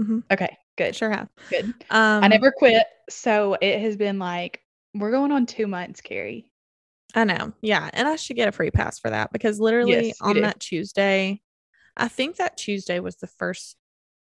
[0.00, 0.20] Mm-hmm.
[0.30, 0.94] Okay, good.
[0.94, 1.28] Sure have.
[1.50, 1.66] Good.
[1.90, 2.84] Um, I never quit.
[3.08, 4.60] So it has been like,
[4.94, 6.50] we're going on two months, Carrie.
[7.14, 7.52] I know.
[7.60, 7.90] Yeah.
[7.92, 11.40] And I should get a free pass for that because literally yes, on that Tuesday,
[11.96, 13.76] I think that Tuesday was the first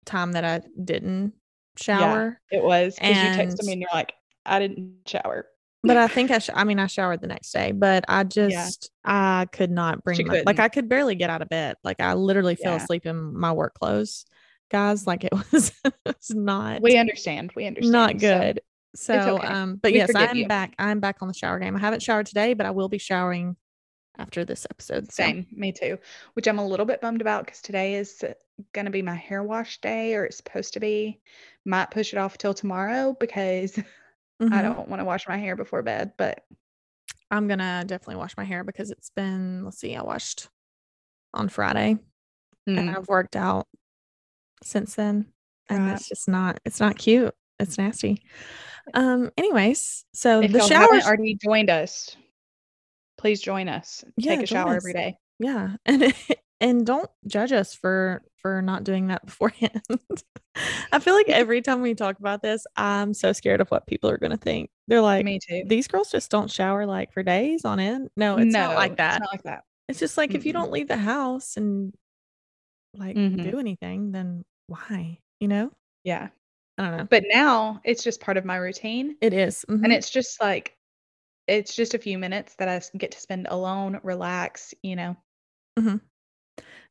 [0.04, 1.32] time that I didn't
[1.76, 2.40] shower.
[2.50, 4.12] Yeah, it was because you texted me and you're like,
[4.44, 5.46] I didn't shower.
[5.82, 8.90] but I think I, sh- I mean, I showered the next day, but I just,
[9.04, 9.40] yeah.
[9.40, 11.76] I could not bring my, like, I could barely get out of bed.
[11.82, 12.82] Like, I literally fell yeah.
[12.82, 14.24] asleep in my work clothes,
[14.70, 15.06] guys.
[15.06, 17.52] Like, it was, it was not, we understand.
[17.56, 17.92] We understand.
[17.92, 18.60] Not good.
[18.94, 19.20] So.
[19.20, 19.46] So, okay.
[19.46, 20.46] um, but we yes, I'm you.
[20.46, 20.74] back.
[20.78, 21.74] I'm back on the shower game.
[21.74, 23.56] I haven't showered today, but I will be showering
[24.18, 25.10] after this episode.
[25.12, 25.22] So.
[25.22, 25.98] Same, me too.
[26.34, 28.22] Which I'm a little bit bummed about because today is
[28.72, 31.20] going to be my hair wash day, or it's supposed to be.
[31.64, 33.72] Might push it off till tomorrow because
[34.42, 34.52] mm-hmm.
[34.52, 36.12] I don't want to wash my hair before bed.
[36.18, 36.44] But
[37.30, 39.64] I'm gonna definitely wash my hair because it's been.
[39.64, 40.48] Let's see, I washed
[41.32, 41.98] on Friday,
[42.68, 42.78] mm.
[42.78, 43.66] and I've worked out
[44.62, 45.26] since then,
[45.68, 45.94] and right.
[45.94, 46.60] it's just not.
[46.64, 47.34] It's not cute.
[47.58, 48.22] It's nasty.
[48.94, 52.16] Um, anyways, so if the shower already joined us,
[53.22, 54.04] please join us.
[54.18, 54.76] Yeah, Take a shower us.
[54.76, 55.16] every day.
[55.38, 55.76] Yeah.
[55.86, 56.12] And
[56.60, 59.82] and don't judge us for for not doing that beforehand.
[60.92, 64.10] I feel like every time we talk about this, I'm so scared of what people
[64.10, 64.70] are going to think.
[64.86, 65.64] They're like, Me too.
[65.66, 68.10] these girls just don't shower like for days on end.
[68.16, 69.16] No, it's not like that.
[69.16, 69.64] It's not like that.
[69.88, 71.92] It's just like if you don't leave the house and
[72.94, 73.50] like Mhm.
[73.50, 75.18] do anything, then why?
[75.40, 75.72] You know?
[76.04, 76.28] Yeah.
[76.78, 77.06] I don't know.
[77.10, 79.16] But now it's just part of my routine.
[79.20, 79.64] It is.
[79.68, 79.92] And mhm.
[79.92, 80.76] it's just like,
[81.46, 85.16] it's just a few minutes that I get to spend alone, relax, you know.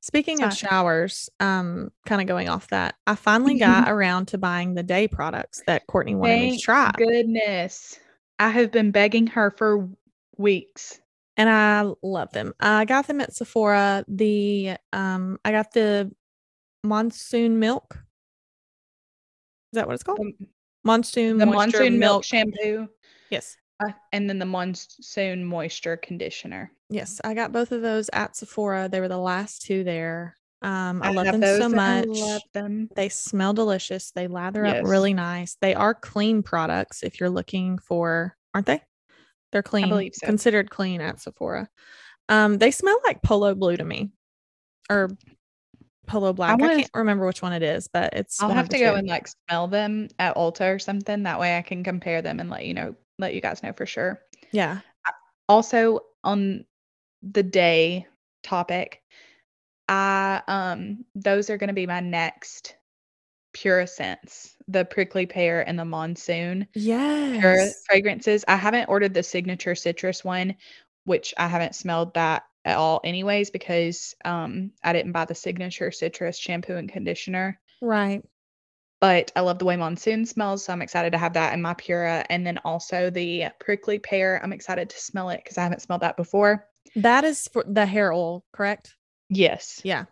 [0.02, 4.74] Speaking of showers, um, kind of going off that, I finally got around to buying
[4.74, 6.92] the Dae products that Courtney wanted me to try.
[6.98, 8.00] goodness.
[8.40, 9.88] I have been begging her for
[10.38, 11.00] weeks.
[11.38, 12.54] and I love them.
[12.60, 14.04] I got them at Sephora.
[14.08, 16.12] The um, I got the
[16.84, 17.94] monsoon milk.
[19.72, 20.20] Is that what it's called?
[20.20, 20.48] The,
[20.84, 22.90] monsoon the monsoon milk shampoo
[23.30, 23.56] Yes,
[23.88, 26.72] uh, and then the monsoon moisture conditioner.
[26.90, 27.20] yes.
[27.24, 28.90] I got both of those at Sephora.
[28.90, 30.36] They were the last two there.
[30.64, 32.08] Um, I, love them so and I much.
[32.10, 32.88] love them.
[32.96, 34.12] They smell delicious.
[34.12, 34.82] They lather Yes.
[34.84, 35.58] up really nice.
[35.60, 38.82] They are clean products if you're looking for, aren't they?
[39.52, 39.90] They're clean.
[39.90, 40.28] believe so.
[40.28, 41.68] Considered clean at Sephora.
[42.30, 44.12] Um, they smell like polo blue to me.
[44.90, 45.10] Or
[46.06, 46.52] polo black.
[46.52, 49.08] I, wanna- can't remember which one it is, but it's I'll have to go and
[49.08, 51.24] like smell them at Ulta or something.
[51.24, 53.86] That way I can compare them and let you know, let you guys know for
[53.86, 54.22] sure.
[54.52, 54.80] Yeah.
[55.48, 56.66] Also on
[57.24, 58.08] the Dae
[58.44, 59.02] topic,
[59.90, 62.76] I um those are gonna be my next
[63.54, 66.68] Pura scents, the prickly pear and the monsoon.
[66.74, 67.84] Yes.
[67.86, 68.46] fragrances.
[68.48, 70.56] I haven't ordered the signature citrus one,
[71.06, 75.92] which I haven't smelled that at all anyways because um I didn't buy the signature
[75.92, 77.60] citrus shampoo and conditioner.
[77.82, 78.24] Right.
[79.02, 81.74] But I love the way monsoon smells, so I'm excited to have that in my
[81.74, 82.24] Pura.
[82.30, 84.40] And then also the prickly pear.
[84.44, 86.68] I'm excited to smell it because I haven't smelled that before.
[86.96, 88.96] That is for the hair oil, correct?
[89.30, 90.06] Yes, Yeah.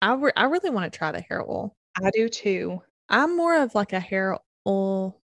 [0.00, 1.74] I, re- I really want to try the hair oil.
[2.00, 2.80] I do too.
[3.08, 5.20] I'm more of like a hair oil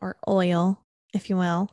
[0.00, 1.70] or oil, if you will,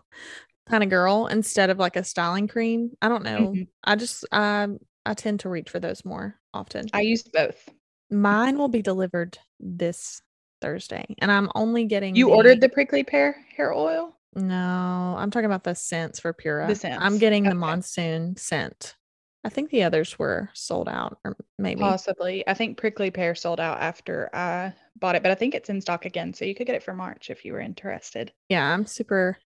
[0.69, 2.91] kind of girl instead of like a styling cream.
[3.01, 3.51] I don't know.
[3.53, 3.67] Mhm.
[3.83, 6.85] I just um I tend to reach for those more often.
[6.93, 7.69] I use both.
[8.09, 10.21] Mine will be delivered this
[10.69, 14.17] Thursday, and I'm only getting You ordered the prickly pear hair oil?
[14.35, 16.67] No, I'm talking about the scents for Pura.
[16.67, 18.95] I'm scents, getting the monsoon scent.
[19.43, 21.81] I think the others were sold out, or maybe.
[21.81, 22.43] Possibly.
[22.47, 25.79] I think prickly pear sold out after I bought it, but I think it's in
[25.81, 26.33] stock again.
[26.33, 28.33] So you could get it for March if you were interested.
[28.49, 29.37] yeah, I'm super,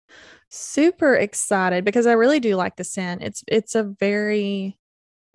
[0.50, 3.22] super excited because I really do like the scent.
[3.24, 4.78] It's it's a very,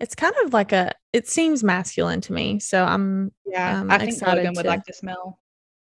[0.00, 0.92] it's kind of like a.
[1.12, 4.68] It seems masculine to me, so I'm Yeah, Um, I think excited Logan would to-
[4.68, 5.38] like the smell.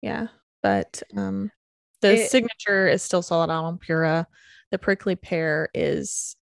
[0.02, 0.28] Yeah.
[0.62, 1.50] But um,
[2.00, 4.26] the It- signature is still sold out on Pura.
[4.70, 6.36] The prickly pear is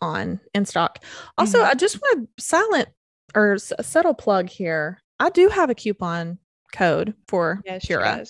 [0.00, 1.04] on in stock.
[1.36, 1.64] Also, Mhm.
[1.64, 2.88] I just want to silent
[3.34, 5.02] or s- subtle plug here.
[5.20, 6.38] I do have a coupon
[6.72, 8.24] code for Yes, Pura.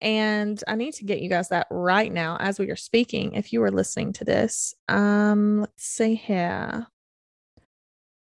[0.00, 3.34] and I need to get you guys that right now as we are speaking.
[3.34, 6.86] If you are listening to this, um, let's see here.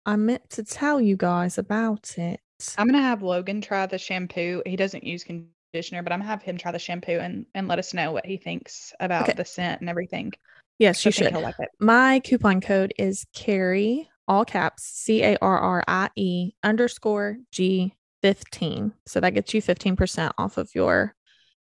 [0.05, 2.41] I meant to tell you guys about it.
[2.77, 4.61] I'm gonna have Logan try the shampoo.
[4.65, 7.79] He doesn't use conditioner, but I'm gonna have him try the shampoo and and let
[7.79, 9.33] us know what he thinks about Okay.
[9.35, 10.31] the scent and everything.
[10.79, 11.33] Yes, you should.
[11.33, 11.69] like it.
[11.79, 17.95] My coupon code is Carrie all caps C A R R I E underscore G
[18.21, 18.93] fifteen.
[19.07, 21.15] So that gets you fifteen percent off of your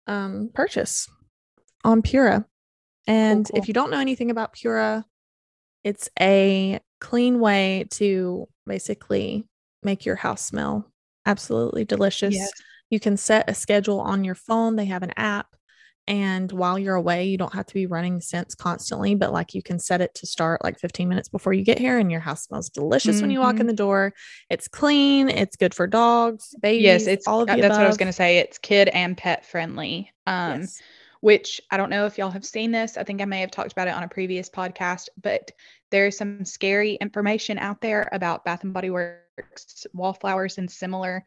[0.07, 1.09] um purchase
[1.85, 2.47] on Pura.
[3.07, 3.61] And cool.
[3.61, 5.05] if you don't know anything about Pura,
[5.83, 9.45] it's a clean way to basically
[9.83, 10.91] make your house smell
[11.27, 12.35] absolutely delicious.
[12.35, 12.51] Yes.
[12.91, 14.77] You can set a schedule on your phone.
[14.77, 15.47] They have an app.
[16.07, 19.63] And while you're away, you don't have to be running scents constantly, but like you
[19.63, 22.45] can set it to start like 15 minutes before you get here, and your house
[22.45, 23.71] smells delicious when you walk in Mhm.
[23.71, 24.15] the door.
[24.49, 27.99] It's clean, it's good for dogs, babies, Yes, it's all of that's what I was
[27.99, 28.39] gonna say.
[28.39, 30.11] It's kid and pet friendly.
[30.27, 30.81] Um, Yes.
[31.21, 32.97] which I don't know if y'all have seen this.
[32.97, 35.51] I think I may have talked about it on a previous podcast, but
[35.91, 41.27] there's some scary information out there about Bath and Body Works wallflowers and similar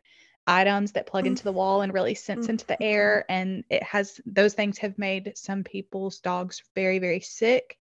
[0.51, 3.25] items that plug into the wall and really sense into the air.
[3.29, 7.77] And it has those things have made some people's dogs very, very sick.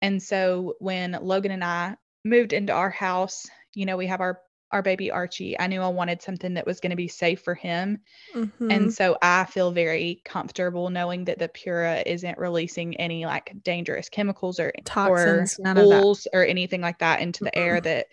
[0.00, 4.40] And so when Logan and I moved into our house, you know, we have our
[4.70, 5.58] our baby Archie.
[5.58, 8.00] I knew I wanted something that was going to be safe for him.
[8.34, 8.70] Mhm.
[8.70, 14.10] And so I feel very comfortable knowing that the Pura isn't releasing any like dangerous
[14.10, 16.02] chemicals or Toxins, or none of that.
[16.02, 17.84] ools or anything like that into the air Mm-mm.
[17.84, 18.06] that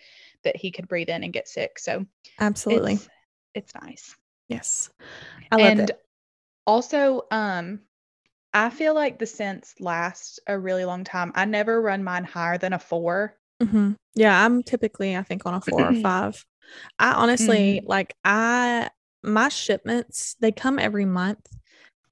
[0.44, 1.78] that he could breathe in and get sick.
[1.78, 2.06] So
[2.38, 2.94] Absolutely.
[2.94, 3.08] it's
[3.56, 4.14] it's nice.
[4.48, 4.90] yes.
[5.50, 6.02] I love and it.
[6.66, 7.80] also um
[8.52, 11.30] I feel like the scents last a really long time.
[11.34, 13.36] I never run mine higher than a 4.
[13.62, 16.42] hmm Yeah, I'm typically, I think, on a four or five.
[16.98, 17.86] I honestly mm-hmm.
[17.86, 18.90] like I
[19.22, 21.46] my shipments, they come every month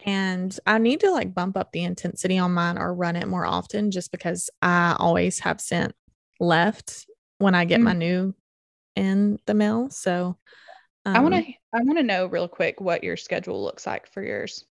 [0.04, 3.46] and I need to like bump up the intensity on mine or run it more
[3.46, 5.94] often just because I always have scent
[6.40, 7.06] left
[7.38, 7.84] when I get mm-hmm.
[7.84, 8.34] my new
[8.96, 9.88] in the mail.
[9.90, 10.36] So
[11.04, 14.06] um, I want to I want to know real quick what your schedule looks like
[14.06, 14.64] for yours.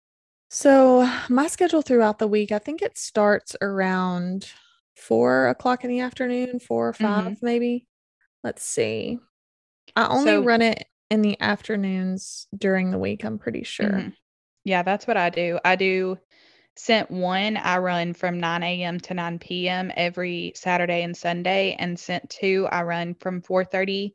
[0.49, 4.47] So my schedule throughout the week, I think it starts around
[4.95, 7.34] four o'clock in the afternoon, four or 5 mm-hmm.
[7.45, 7.88] maybe.
[8.43, 9.19] Let's see.
[9.95, 13.89] I only so, run it in the afternoons during the week, I'm pretty sure.
[13.89, 14.09] Mm-hmm.
[14.63, 15.59] Yeah, that's what I do.
[15.63, 16.17] I do
[16.75, 18.99] scent one, I run from 9 a.m.
[19.01, 19.91] to 9 p.m.
[19.95, 21.75] every Saturday and Sunday.
[21.77, 24.13] And scent two, I run from 4:30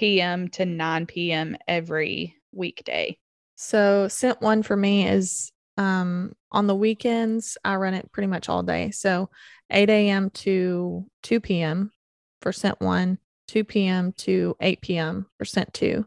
[0.00, 0.48] p.m.
[0.48, 1.58] to 9 p.m.
[1.68, 3.18] every weekday.
[3.56, 8.48] So scent one for me is um on the weekends, I run it pretty much
[8.48, 8.92] all day.
[8.92, 9.28] So
[9.70, 10.30] 8 a.m.
[10.30, 11.92] to 2 p.m.
[12.40, 14.12] for scent one, 2 p.m.
[14.12, 15.26] to 8 p.m.
[15.36, 16.06] for scent two.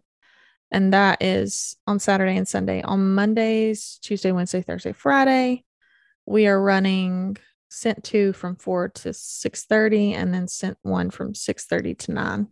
[0.71, 2.81] And that is on Saturday and Sunday.
[2.81, 5.65] On Mondays, Tuesday, Wednesday, Thursday, Friday,
[6.25, 7.37] we are running
[7.69, 12.47] scent two from 4 to 6.30 and then scent one from 6.30 to 9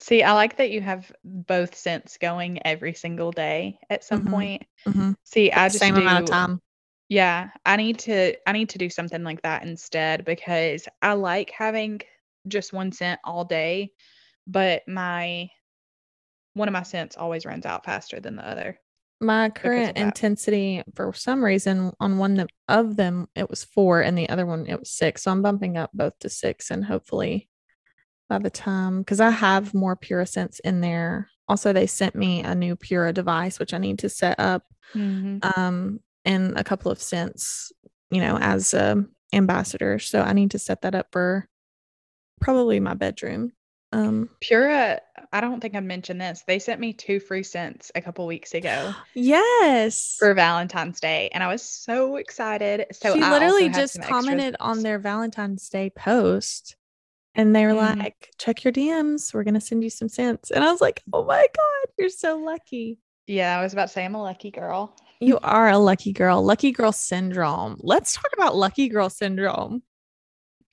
[0.00, 4.30] See, I like that you have both scents going every single day at some mm-hmm.
[4.32, 4.62] point.
[4.86, 5.12] Mm-hmm.
[5.24, 6.60] See, I just same do, amount of time.
[7.08, 11.50] Yeah, I need to I need to do something like that instead because I like
[11.50, 12.00] having
[12.48, 13.92] just one scent all day,
[14.46, 15.48] but my
[16.54, 18.78] one of my scents always runs out faster than the other.
[19.20, 24.28] My current intensity for some reason on one of them it was 4 and the
[24.28, 25.22] other one it was 6.
[25.22, 27.48] So I'm bumping up both to 6 and hopefully
[28.28, 31.30] by the time because I have more Pura scents in there.
[31.48, 34.64] Also, they sent me a new Pura device, which I need to set up,
[34.94, 35.38] mm-hmm.
[35.58, 37.72] um, and a couple of scents,
[38.10, 39.98] you know, as a ambassador.
[39.98, 41.48] So I need to set that up for
[42.40, 43.52] probably my bedroom.
[43.92, 45.00] Um, Pura,
[45.32, 46.42] I don't think I mentioned this.
[46.46, 48.92] They sent me two free scents a couple weeks ago.
[49.14, 52.86] yes, for Valentine's Day, and I was so excited.
[52.92, 56.76] So she literally just commented on their Valentine's Day post
[57.36, 57.98] and they were mm.
[57.98, 59.32] like, check your DMs.
[59.32, 60.50] We're going to send you some scents.
[60.50, 62.98] And I was like, oh my God, you're so lucky.
[63.26, 64.96] Yeah, I was about to say, I'm a lucky girl.
[65.20, 66.42] You are a lucky girl.
[66.42, 67.76] Lucky girl syndrome.
[67.80, 69.82] Let's talk about lucky girl syndrome.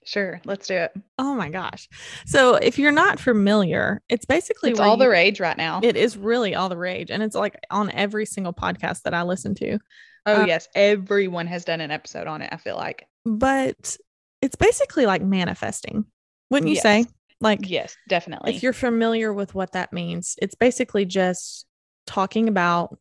[0.06, 0.92] Sure, let's do it.
[1.18, 1.88] Oh my gosh.
[2.26, 5.80] So, if you're not familiar, it's basically it's all you, the rage right now.
[5.82, 7.10] It is really all the rage.
[7.10, 9.80] And it's like on every single podcast that I listen to.
[10.26, 10.68] Oh, um, yes.
[10.76, 13.08] Everyone has done an episode on it, I feel like.
[13.26, 13.98] But
[14.42, 16.06] it's basically like manifesting.
[16.54, 16.84] Wouldn't you yes.
[16.84, 17.06] say?
[17.42, 18.56] Like, yes, definitely.
[18.56, 21.66] If you're familiar with what that means, it's basically just
[22.08, 22.98] talking about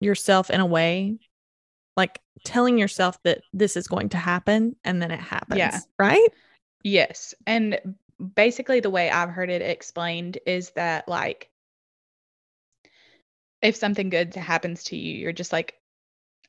[0.00, 1.18] yourself in a way
[1.98, 5.58] like telling yourself that this is going to happen and then it happens.
[5.58, 5.80] Yeah.
[5.98, 6.28] Right?
[6.84, 7.34] Yes.
[7.44, 7.80] And
[8.36, 11.50] basically, the way I've heard it explained is that, like,
[13.60, 15.74] if something good happens to you, you're just like,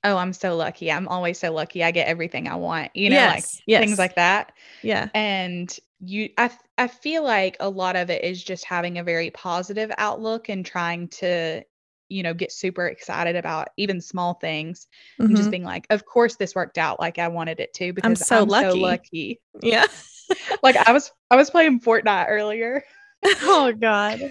[0.04, 0.92] oh, I'm so lucky.
[0.92, 1.84] I'm always so lucky.
[1.84, 3.84] I get everything I want, you know, yes, like yes.
[3.84, 4.54] things like that.
[4.84, 5.10] Yeah.
[5.16, 9.32] And you I I feel like a lot of it is just having a very
[9.32, 11.64] positive outlook and trying to
[12.08, 15.26] you know get super excited about even small things mm-hmm.
[15.26, 15.52] and just mm-hmm.
[15.52, 18.42] being like of course this worked out like I wanted it to because I'm so,
[18.42, 18.70] I'm lucky.
[18.70, 19.42] so lucky.
[19.62, 19.86] Yeah.
[20.64, 22.84] like I was I was playing Fortnite earlier.
[23.26, 24.22] oh god.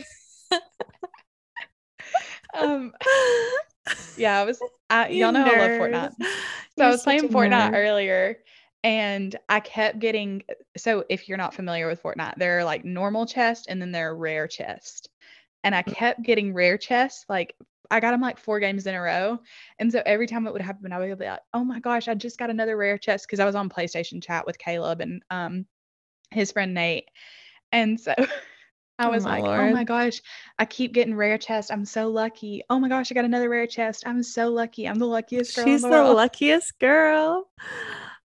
[2.59, 2.93] um
[4.17, 4.59] yeah, I was
[4.91, 5.59] I, y'all know nerd.
[5.59, 6.13] I love Fortnite.
[6.19, 6.27] So
[6.79, 7.75] You're I was playing Fortnite nerd.
[7.75, 8.39] earlier
[8.85, 10.43] and I kept getting
[10.77, 14.11] so if you're not familiar with Fortnite, there are like normal chest and then there
[14.11, 15.09] are rare chest.
[15.65, 15.93] And I mm.
[15.93, 17.25] kept getting rare chests.
[17.29, 17.57] Like
[17.91, 19.41] I got them like four games in a row.
[19.79, 22.15] And so every time it would happen, I would be like, oh my gosh, I
[22.15, 25.67] just got another rare chest because I was on PlayStation chat with Caleb and um
[26.31, 27.09] his friend Nate.
[27.73, 28.15] And so
[29.01, 29.61] I oh was oh like, Lord.
[29.61, 30.21] oh my gosh,
[30.59, 31.73] I keep getting rare chest.
[31.73, 32.63] I'm so lucky.
[32.71, 34.05] Oh my gosh, I got another rare chest.
[34.07, 34.87] I'm so lucky.
[34.87, 35.65] I'm the luckiest girl.
[35.65, 37.49] She's the, the luckiest girl.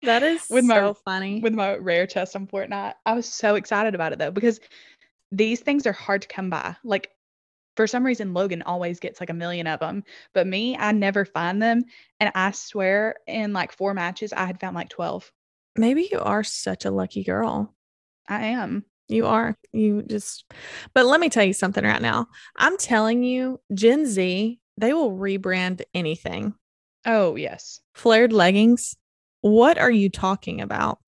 [0.04, 1.40] That is with so my, funny.
[1.42, 2.94] With my rare chest on Fortnite.
[3.06, 4.60] I was so excited about it though, because
[5.32, 6.76] these things are hard to come by.
[6.84, 7.12] Like
[7.78, 11.24] for some reason, Logan always gets like a million of them, but me, I never
[11.26, 11.84] find them.
[12.20, 15.32] And I swear in like four matches, I had found like 12.
[15.78, 17.74] Maybe you are such a lucky girl.
[18.28, 18.86] I am.
[19.08, 19.58] You are.
[19.72, 20.52] You just,
[20.94, 22.28] but let me tell you something right now.
[22.58, 26.54] I'm telling you, Gen Z, they will rebrand anything.
[27.06, 27.80] Oh, yes.
[27.94, 28.96] Flared leggings.
[29.42, 31.00] What are you talking about?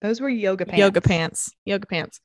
[0.00, 0.78] Those were yoga pants.
[0.78, 1.50] Yoga pants.
[1.64, 2.20] Yoga pants.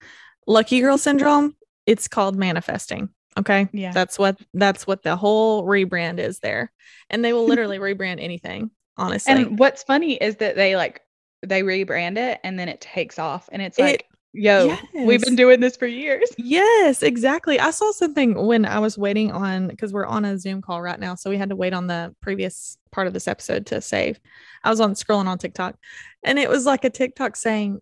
[0.46, 1.56] Lucky girl syndrome.
[1.86, 3.10] It's called manifesting.
[3.38, 3.68] Okay.
[3.72, 3.92] Yeah.
[3.92, 6.72] That's what that's what the whole rebrand is there.
[7.10, 9.34] And they will literally rebrand anything, honestly.
[9.34, 11.02] And what's funny is that they like
[11.42, 14.06] they rebrand it and then it takes off and it's like
[14.36, 16.30] Yo, we've been doing this for years.
[16.38, 17.60] Yes, exactly.
[17.60, 21.00] I saw something when I was waiting on because we're on a Zoom call right
[21.00, 21.16] now.
[21.16, 24.20] So we had to wait on the previous part of this episode to save.
[24.64, 25.76] I was on scrolling on TikTok
[26.24, 27.80] and it was like a TikTok saying,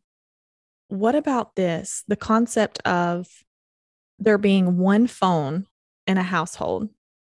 [0.89, 2.03] What about this?
[2.07, 3.27] The concept of
[4.19, 5.67] there being one phone
[6.05, 6.89] in a household,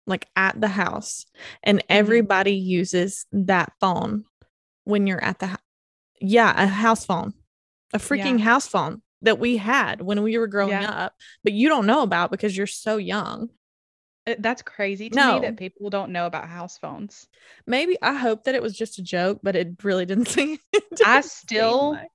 [0.08, 1.26] like at the house,
[1.64, 1.88] and mm-hmm.
[1.90, 4.24] everybody uses that phone
[4.86, 5.62] when you're at the house.
[6.22, 7.34] Yeah, a house phone,
[7.94, 10.90] a freaking house phone that we had when we were growing Yeah.
[11.06, 11.14] up,
[11.44, 13.50] but you don't know about because you're so young.
[14.26, 15.34] It- that's crazy to No.
[15.36, 17.28] me that people don't know about house phones.
[17.68, 20.58] Maybe I hope that it was just a joke, but it really didn't seem.
[20.74, 22.10] I didn't seem still- like-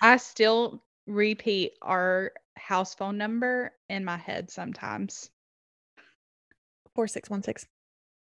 [0.00, 5.30] I still repeat our house phone number in my head sometimes.
[6.94, 7.64] four six one six.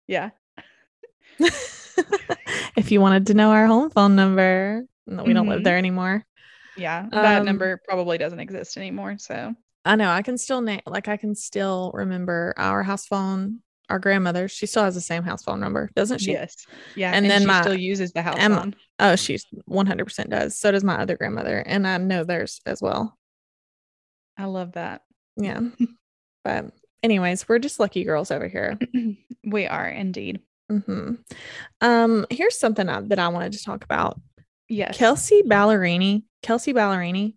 [0.07, 0.32] Yeah.
[2.76, 5.63] if you wanted to know our home phone number, we don't live Mhm.
[5.63, 6.26] there anymore.
[6.78, 7.07] Yeah.
[7.11, 9.17] That Um, number probably doesn't exist anymore.
[9.17, 9.53] So
[9.86, 13.59] I know I can still name like I can still remember our house phone.
[13.89, 16.34] Our grandmother, she still has the same house phone number, doesn't she?
[16.34, 16.55] yes.
[16.95, 17.11] Yeah.
[17.13, 18.75] And And, then she my- still uses the house Emma- phone.
[18.99, 20.57] Oh, she's one hundred percent does.
[20.57, 23.17] So does my other grandmother, and I know theirs as well.
[24.38, 25.03] I love that.
[25.38, 25.61] Yeah,
[26.43, 26.65] but
[27.01, 28.78] anyways, we're just lucky girls over here.
[29.45, 30.41] we are indeed.
[30.69, 31.13] hmm
[31.80, 34.19] Um, here's something that I wanted to talk about.
[34.70, 34.97] Yes.
[34.97, 37.36] Kelsea Ballerini, Kelsea Ballerini,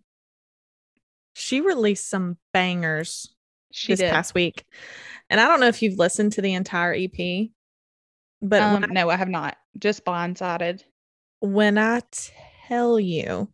[1.33, 3.33] she released some bangers
[3.71, 4.11] she this did.
[4.11, 4.65] past week.
[5.29, 7.49] And I don't know if you've listened to the entire EP,
[8.41, 9.57] but um, I, no, I have not.
[9.77, 10.83] Just blindsided.
[11.39, 12.01] when I
[12.67, 13.49] tell you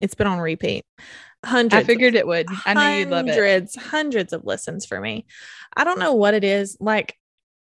[0.00, 0.84] it's been on repeat,
[1.44, 1.74] hundreds.
[1.82, 2.46] I figured it would.
[2.64, 3.32] I knew you'd love it.
[3.32, 5.26] Hundreds, hundreds of listens for me.
[5.76, 7.16] I don't know what it is like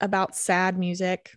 [0.00, 1.36] about sad music,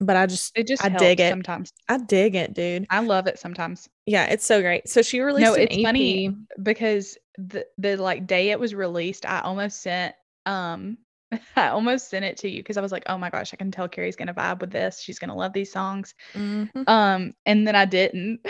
[0.00, 1.30] but I just It just I dig it.
[1.30, 1.72] sometimes.
[1.88, 2.86] I dig it, dude.
[2.90, 4.88] I love it sometimes Yeah, it's so great.
[4.88, 6.34] So she released an it's funny.
[6.62, 10.14] because the the like day it was released, I almost sent
[10.46, 10.98] um
[11.56, 13.70] I almost sent it to you because I was like, oh my gosh, I can
[13.70, 15.00] tell Carrie's gonna vibe with this.
[15.00, 16.14] She's gonna love these songs.
[16.34, 16.88] Mhm.
[16.88, 18.40] Um, and then I didn't.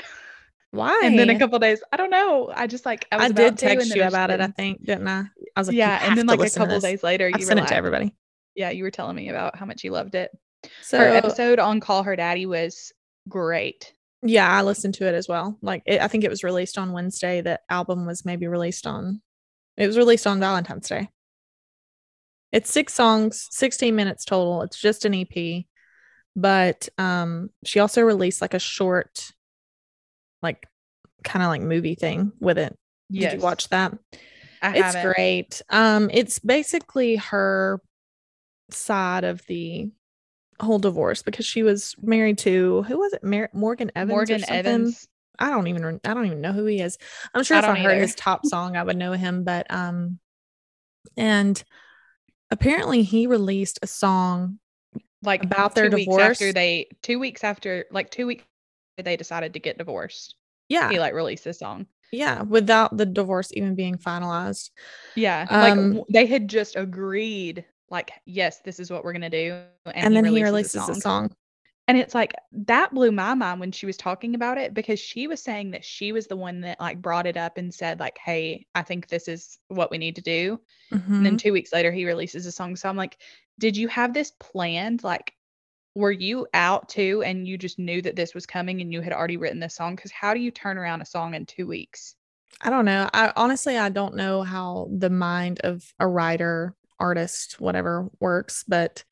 [0.70, 1.00] Why?
[1.04, 2.52] and then a couple days, I don't know.
[2.54, 4.40] I just like I, was I about did text you about it.
[4.40, 5.24] I think, didn't I?
[5.56, 7.68] I was like, yeah, and then like a couple days later, you were sent it
[7.68, 8.14] to everybody.
[8.54, 10.30] yeah, you were telling me about how much you loved it.
[10.82, 12.92] So Her episode on Call Her Daddy was
[13.28, 13.92] great.
[14.22, 15.58] yeah, I listened to it as well.
[15.62, 17.40] Like, it, I think it was released on Wednesday.
[17.40, 19.20] The album was maybe released on.
[19.76, 21.08] It was released on Valentine's Day.
[22.52, 24.62] It's six songs, sixteen minutes total.
[24.62, 25.64] It's just an EP,
[26.36, 29.32] but um, she also released like a short,
[30.40, 30.64] like,
[31.24, 32.76] kind of like movie thing with it.
[33.10, 33.32] Yes.
[33.32, 33.92] Did you watch that?
[34.62, 35.14] I it's haven't.
[35.14, 35.62] great.
[35.68, 37.80] Um, it's basically her
[38.70, 39.90] side of the
[40.60, 43.24] whole divorce because she was married to who was it?
[43.24, 44.10] Mar- Morgan Evans.
[44.10, 44.44] Morgan?
[44.48, 45.08] Evans.
[45.38, 46.00] I don't even.
[46.04, 46.96] I don't even know who he is.
[47.34, 48.02] I'm sure I if I heard either.
[48.02, 49.44] his top song, I would know him.
[49.44, 50.18] But um,
[51.16, 51.62] and
[52.50, 54.58] apparently he released a song.
[55.22, 56.40] like about their divorce?
[56.40, 58.44] after they two weeks after like two weeks
[58.98, 60.36] they decided to get divorced
[60.68, 64.70] Yeah, he like released this song yeah, without the divorce even being finalized.
[65.16, 69.30] yeah like Um, w- they had just agreed like yes this is what we're gonna
[69.30, 71.34] do and, And, then he releases releases the a song.
[71.88, 75.26] and it's like that blew my mind when she was talking about it because she
[75.26, 78.18] was saying that she was the one that like brought it up and said like
[78.18, 80.58] hey i think this is what we need to do
[80.90, 81.24] and Mhm.
[81.24, 83.18] then two weeks later he releases a song so i'm like
[83.58, 85.34] did you have this planned like
[85.94, 89.12] were you out too and you just knew that this was coming and you had
[89.12, 92.16] already written this song because how do you turn around a song in two weeks
[92.60, 93.10] I don't know.
[93.12, 96.74] I honestly I don't know how the mind of a writer,
[97.04, 99.04] artist, whatever works, but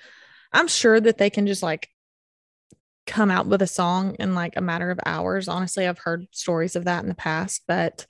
[0.53, 1.89] I'm sure that they can just like
[3.07, 5.49] come out with a song in like a matter of hours.
[5.49, 8.07] Honestly, I've heard stories of that in the past, but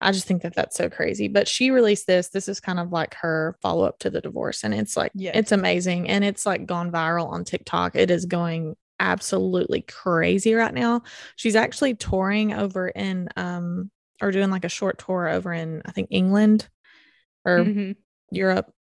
[0.00, 1.28] I just think that that's so crazy.
[1.28, 2.28] But she released this.
[2.28, 5.34] This is kind of like her follow up to the divorce and it's like Yes.
[5.36, 7.94] it's amazing and it's like gone viral on TikTok.
[7.94, 11.02] It is going absolutely crazy right now.
[11.36, 15.92] She's actually touring over in um or doing like a short tour over in I
[15.92, 16.68] think England
[17.44, 17.96] or Mhm.
[18.30, 18.72] Europe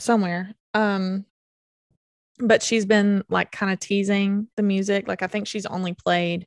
[0.00, 0.54] somewhere.
[0.74, 1.24] Um
[2.40, 5.08] but she's been like kind of teasing the music.
[5.08, 6.46] Like I think she's only played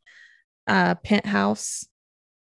[0.68, 1.86] uh Penthouse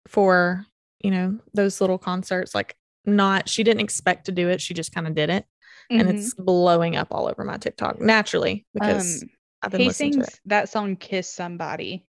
[0.07, 0.65] for,
[0.99, 4.61] you know, those little concerts like not she didn't expect to do it.
[4.61, 5.45] She just kind of did it
[5.89, 6.13] and Mhm.
[6.13, 9.29] it's blowing up all over my TikTok naturally because um
[9.61, 10.39] I've been he listening to sings it.
[10.45, 12.05] that song kiss somebody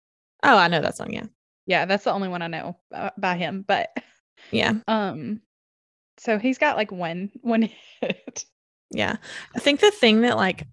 [0.43, 1.26] Oh, I know that song, yeah.
[1.66, 3.89] yeah that's the only one i know uh, by him but
[4.52, 4.74] Yeah.
[4.88, 5.41] um
[6.18, 7.70] so he's got like one one
[8.02, 8.46] hit
[8.96, 9.18] Yeah.
[9.56, 10.68] I think the thing that like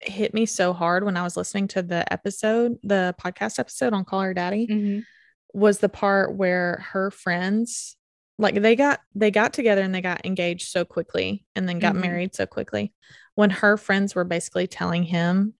[0.00, 4.04] hit me so hard when I was listening to the episode, the podcast episode on
[4.04, 5.04] Call Her Daddy, Mhm.
[5.52, 7.96] was the part where her friends
[8.38, 11.94] like they got they got together and they got engaged so quickly and then got
[11.94, 12.00] Mhm.
[12.00, 12.92] married so quickly
[13.36, 15.54] when her friends were basically telling him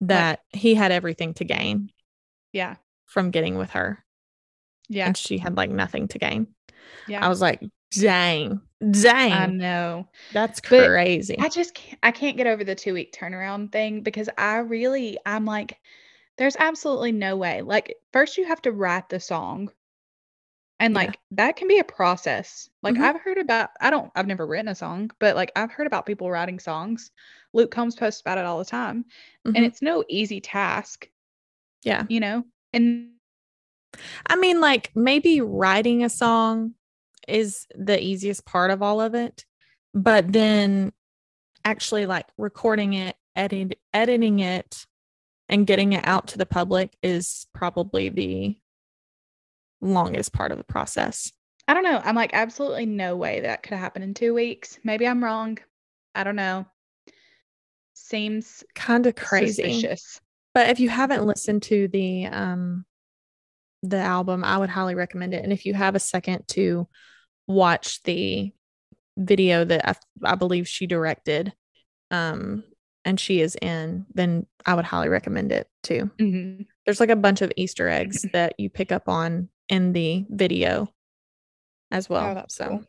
[0.00, 1.90] that he had everything to gain
[2.52, 2.76] Yeah.
[3.06, 4.04] from getting with her
[4.88, 5.06] Yeah.
[5.06, 6.54] and she had like nothing to gain.
[7.08, 7.24] Yeah.
[7.24, 7.60] I was like,
[7.96, 9.30] dang, Dang.
[9.30, 10.08] I know.
[10.32, 11.38] that's But crazy.
[11.38, 15.18] I just can't, I can't get over the two week turnaround thing because I really
[15.26, 15.80] I'm like
[16.38, 17.62] there's absolutely no way.
[17.62, 19.70] Like first you have to write the song.
[20.80, 20.94] And Yeah.
[20.94, 22.68] like that can be a process.
[22.82, 23.00] Like Mhm.
[23.00, 26.06] I've heard about I don't I've never written a song, but like I've heard about
[26.06, 27.10] people writing songs.
[27.52, 29.04] Luke Combs posts about it all the time.
[29.46, 29.54] Mhm.
[29.54, 31.08] And it's no easy task,
[31.82, 32.06] yeah.
[32.08, 32.44] you know?
[32.74, 33.12] And
[34.26, 36.74] I mean, like maybe writing a song
[37.28, 39.44] is the easiest part of all of it,
[39.92, 40.92] but then
[41.64, 44.86] actually like recording it, edit, editing it,
[45.48, 48.58] and getting it out to the public is probably the
[49.80, 51.30] longest part of the process.
[51.66, 52.00] I don't know.
[52.02, 54.78] I'm like absolutely no way that could happen in 2 weeks.
[54.84, 55.58] Maybe I'm wrong.
[56.14, 56.66] I don't know.
[57.94, 59.62] Seems Kind of crazy.
[59.62, 60.20] suspicious.
[60.52, 62.84] But if you haven't listened to the um
[63.82, 65.42] the album, I would highly recommend it.
[65.44, 66.88] And if you have a second to
[67.46, 68.52] watch the
[69.16, 69.94] video that I,
[70.32, 71.52] I believe she directed,
[72.10, 72.64] um,
[73.04, 76.10] and she is in, then I would highly recommend it too.
[76.18, 76.66] Mhm.
[76.84, 80.92] There's like a bunch of Easter eggs that you pick up on in the video
[81.90, 82.36] as well.
[82.38, 82.84] Oh, so cool.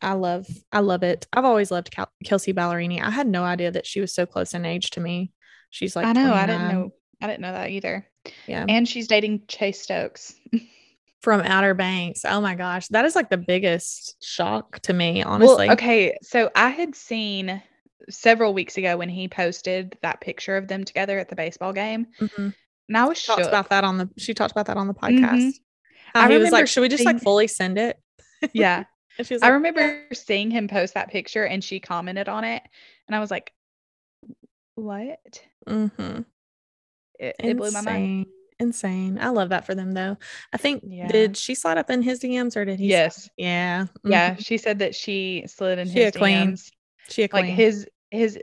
[0.00, 1.26] I love I love it.
[1.32, 3.02] I've always loved Kel- Kelsea Ballerini.
[3.02, 5.32] I had no idea that she was so close in age to me.
[5.70, 6.32] She's like I know.
[6.32, 6.90] I didn't know.
[7.20, 8.06] I didn't know that either.
[8.46, 8.64] Yeah.
[8.68, 10.34] And she's dating Chase Stokes.
[11.20, 12.24] from Outer Banks.
[12.24, 15.66] Oh my gosh, that is like the biggest shock to me, honestly.
[15.66, 16.16] Well, okay.
[16.22, 17.62] So I had seen
[18.08, 22.06] several weeks ago when he posted that picture of them together at the baseball game,
[22.20, 22.54] Mhm.
[22.88, 24.94] and I was She talked about that on the she talked about that on the
[24.94, 25.34] podcast.
[25.48, 25.52] Mhm.
[26.14, 27.98] How I he was remember like, should we just like fully send it?
[28.52, 28.84] Yeah.
[29.18, 32.44] And she was I like, remember seeing him post that picture and she commented on
[32.44, 32.62] it,
[33.08, 33.52] and I was like,
[34.76, 36.20] "What?" mm-hmm.
[37.18, 38.26] It, it blew my mind.
[38.60, 39.18] Insane.
[39.20, 40.16] I love that for them though.
[40.52, 41.06] I think Yeah.
[41.08, 42.88] did she slide up in his DMs or did he?
[42.88, 43.30] slide- Yes.
[43.36, 43.86] Yeah.
[44.04, 44.44] Yeah, mhm.
[44.44, 46.36] she said that she slid in She a his queen.
[46.52, 46.70] DMs.
[47.08, 48.38] She a Like his his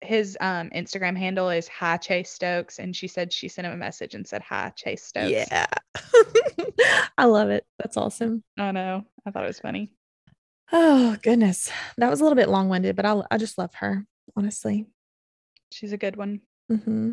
[0.00, 3.76] his um Instagram handle is hi Chase Stokes, and she said she sent him a
[3.76, 5.30] message and said hi Chase Stokes.
[5.30, 5.66] Yeah.
[7.18, 7.66] I love it.
[7.78, 8.42] That's awesome.
[8.58, 9.04] I know.
[9.26, 9.90] I thought it was funny.
[10.72, 11.70] Oh goodness.
[11.98, 14.06] That was a little bit long-winded, but I I just love her,
[14.36, 14.86] honestly.
[15.72, 16.40] She's a good one.
[16.68, 17.12] hmm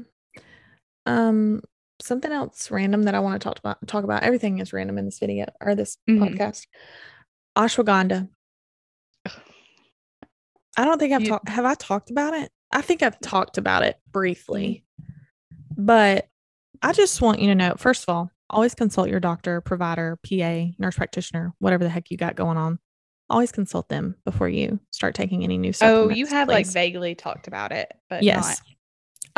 [1.05, 1.61] Um,
[2.01, 3.85] something else random that I want to talk about.
[3.87, 6.19] Talk about everything is random in this video or this Mhm.
[6.35, 6.67] podcast.
[7.57, 8.29] Ashwagandha.
[10.77, 11.49] I don't think I've talked.
[11.49, 12.51] Have I talked about it?
[12.71, 14.83] I think I've talked about it briefly,
[15.77, 16.27] but
[16.81, 17.75] I just want you to know.
[17.77, 22.17] First of all, always consult your doctor, provider, PA, nurse practitioner, whatever the heck you
[22.17, 22.79] got going on.
[23.29, 27.47] Always consult them before you start taking any new Oh, you have like vaguely talked
[27.47, 28.61] about it, but Yes.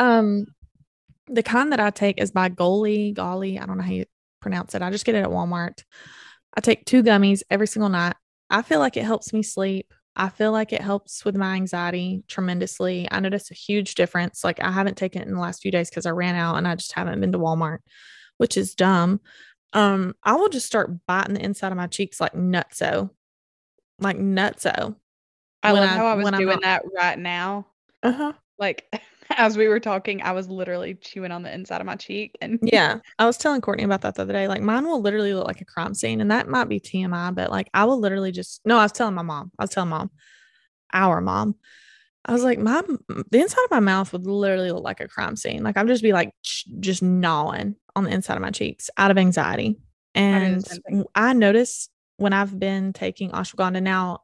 [0.00, 0.46] Um,
[1.28, 3.60] the kind that I take is by Goli, Goli.
[3.60, 4.04] I don't know how you
[4.40, 4.82] pronounce it.
[4.82, 5.82] I just get it at Walmart.
[6.56, 8.16] I take two gummies every single night.
[8.50, 9.92] I feel like it helps me sleep.
[10.16, 13.06] I feel like it helps with my anxiety tremendously.
[13.10, 14.42] I notice a huge difference.
[14.42, 16.66] Like I haven't taken it in the last few days because I ran out and
[16.66, 17.78] I just haven't been to Walmart,
[18.38, 19.20] which is dumb.
[19.74, 23.10] Um, I will just start biting the inside of my cheeks like nutso,
[24.00, 24.96] like nutso.
[25.62, 27.66] I when love I- how I was doing that right now.
[28.02, 28.32] Uh huh.
[28.58, 28.86] Like
[29.36, 32.58] as we were talking, I was literally chewing on the inside of my cheek, and
[32.72, 32.98] Yeah.
[33.18, 34.48] I was telling Courtney about that the other day.
[34.48, 36.20] Like mine will literally look like a crime scene.
[36.20, 39.14] And that might be TMI, but like I will literally just no, I was telling
[39.14, 39.50] my mom.
[39.58, 40.10] I was telling mom,
[40.92, 41.56] our mom.
[42.24, 42.82] I was like, my
[43.30, 45.62] the inside of my mouth would literally look like a crime scene.
[45.62, 46.32] Like I'd just be like
[46.78, 49.78] just gnawing on the inside of my cheeks out of anxiety.
[50.14, 51.04] And same.
[51.14, 54.22] I notice when I've been taking ashwagandha now,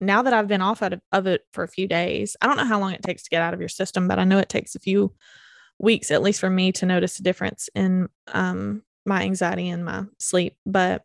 [0.00, 2.56] now that I've been off out of, of it for a few days, I don't
[2.56, 4.48] know how long it takes to get out of your system, but I know it
[4.48, 5.12] takes a few
[5.78, 10.04] weeks, at least for me, to notice a difference in um, my anxiety and my
[10.18, 10.56] sleep.
[10.64, 11.04] But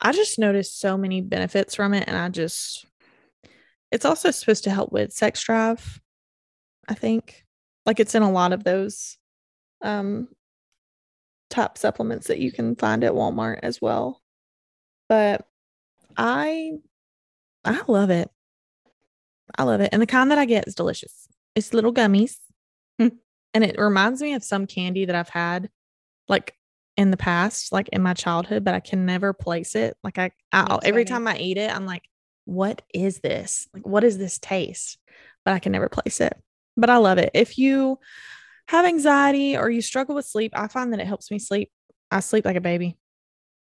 [0.00, 2.04] I just noticed so many benefits from it.
[2.06, 2.86] And I just,
[3.90, 6.00] it's also supposed to help with sex drive,
[6.88, 7.44] I think.
[7.86, 9.18] Like it's in a lot of those
[9.82, 10.28] um,
[11.50, 14.20] top supplements that you can find at Walmart as well.
[15.08, 15.46] But
[16.16, 16.72] I
[17.64, 18.30] I love it.
[19.56, 19.90] I love it.
[19.92, 21.28] And the kind that I get is delicious.
[21.54, 22.36] It's little gummies.
[22.98, 23.08] Hmm.
[23.54, 25.70] and it reminds me of some candy that I've had
[26.28, 26.54] like
[26.96, 29.96] in the past, like in my childhood, but I can never place it.
[30.04, 32.02] Like I, I every time I eat it, I'm like,
[32.44, 33.68] what is this?
[33.72, 34.98] Like, what is this taste?
[35.44, 36.36] But I can never place it.
[36.76, 37.30] But I love it.
[37.34, 37.98] If you
[38.68, 41.70] have anxiety or you struggle with sleep, I find that it helps me sleep.
[42.10, 42.96] I sleep like a baby.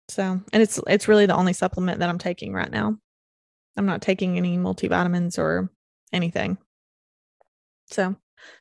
[0.09, 2.97] So, and it's it's really the only supplement that I'm taking right now.
[3.77, 5.69] I'm not taking any multivitamins or
[6.11, 6.57] anything.
[7.89, 8.15] So,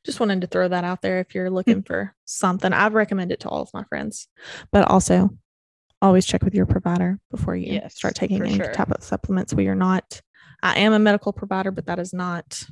[0.04, 1.54] just wanted to throw that out there if you're Hmm.
[1.54, 2.72] looking for something.
[2.72, 4.28] I've recommended it to all of my friends,
[4.72, 5.30] but also
[6.02, 8.72] always check with your provider before you Yes, start taking any sure.
[8.72, 9.52] type of supplements.
[9.54, 10.20] We are not.
[10.62, 12.62] I am a medical provider, but that is not.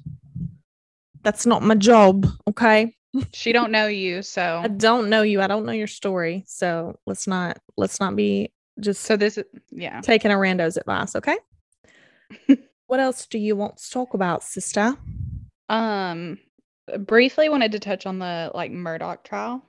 [1.22, 2.26] That's not my job.
[2.48, 2.94] Okay.
[3.32, 5.40] She don't know you, so I don't know you.
[5.40, 6.44] I don't know your story.
[6.46, 10.00] So let's not let's not be just so this is yeah.
[10.02, 11.16] taking a rando's advice.
[11.16, 11.36] Okay.
[12.86, 14.96] what else do you want to talk about, sister?
[15.68, 16.38] Um
[17.00, 19.62] briefly wanted to touch on the like Murdaugh trial.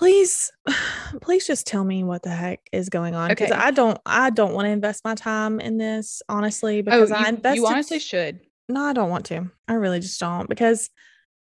[0.00, 0.50] please
[1.20, 3.60] please just tell me what the heck is going on because Okay.
[3.60, 7.20] i don't i don't want to invest my time in this honestly because oh, i
[7.22, 8.40] you, invested you honestly should.
[8.68, 10.90] no i don't want to i really just don't because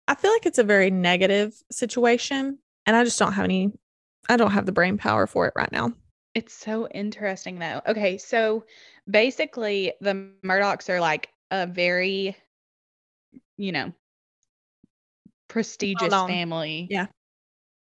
[0.09, 3.71] i feel like it's a very negative situation and i just don't have any
[4.29, 5.93] i don't have the brain power for it right now
[6.35, 7.83] It's so interesting though.
[7.87, 8.65] Okay, so
[9.09, 10.15] basically the
[10.45, 12.37] Murdaughs are like a very,
[13.57, 13.93] you know,
[15.49, 16.23] prestigious known.
[16.23, 17.07] family Yeah.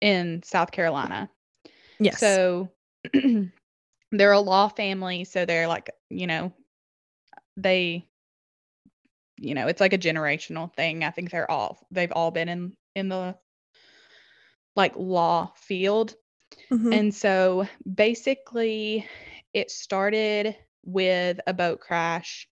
[0.01, 1.30] in South Carolina.
[1.99, 2.70] yes So
[4.12, 6.53] they're a law family, so they're like, you know,
[7.57, 8.09] they
[9.37, 11.03] you know, it's like a generational thing.
[11.05, 13.37] I think they're all they've all been in in the
[14.76, 16.14] like law field.
[16.70, 16.92] Mhm.
[16.92, 19.07] And so basically,
[19.52, 22.48] it started with a boat crash.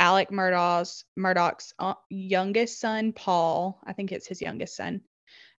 [0.00, 5.02] Alec Murdaugh's Murdoch's uh, youngest son, Paul, I think it's his youngest son.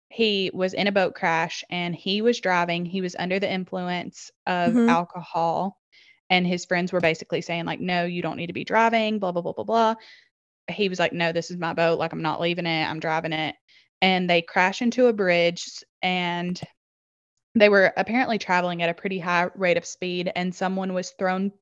[0.08, 2.84] He was in a boat crash and he was driving.
[2.84, 4.88] He was under the influence of Mhm.
[4.88, 5.78] alcohol,
[6.30, 9.32] and his friends were basically saying like, "No, you don't need to be driving." Blah
[9.32, 9.94] blah blah blah blah.
[10.68, 11.98] He was like, "No, this is my boat.
[11.98, 12.84] Like, I'm not leaving it.
[12.84, 13.56] I'm driving it."
[14.02, 15.64] And they crash into a bridge
[16.02, 16.60] and
[17.54, 21.52] they were apparently traveling at a pretty high rate of speed and someone was thrown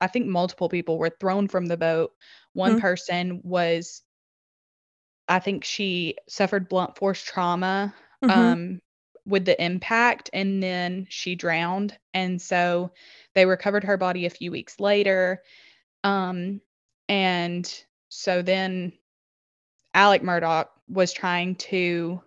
[0.00, 2.12] i think multiple people were thrown from the boat
[2.54, 2.80] one Hmm.
[2.80, 4.02] person was
[5.28, 8.30] i think she suffered blunt force trauma Mhm.
[8.34, 8.80] um
[9.24, 12.90] with the impact and then she drowned and so
[13.34, 15.42] they recovered her body a few weeks later
[16.04, 16.60] um
[17.08, 18.92] and so then
[19.94, 22.20] alec murdaugh was trying to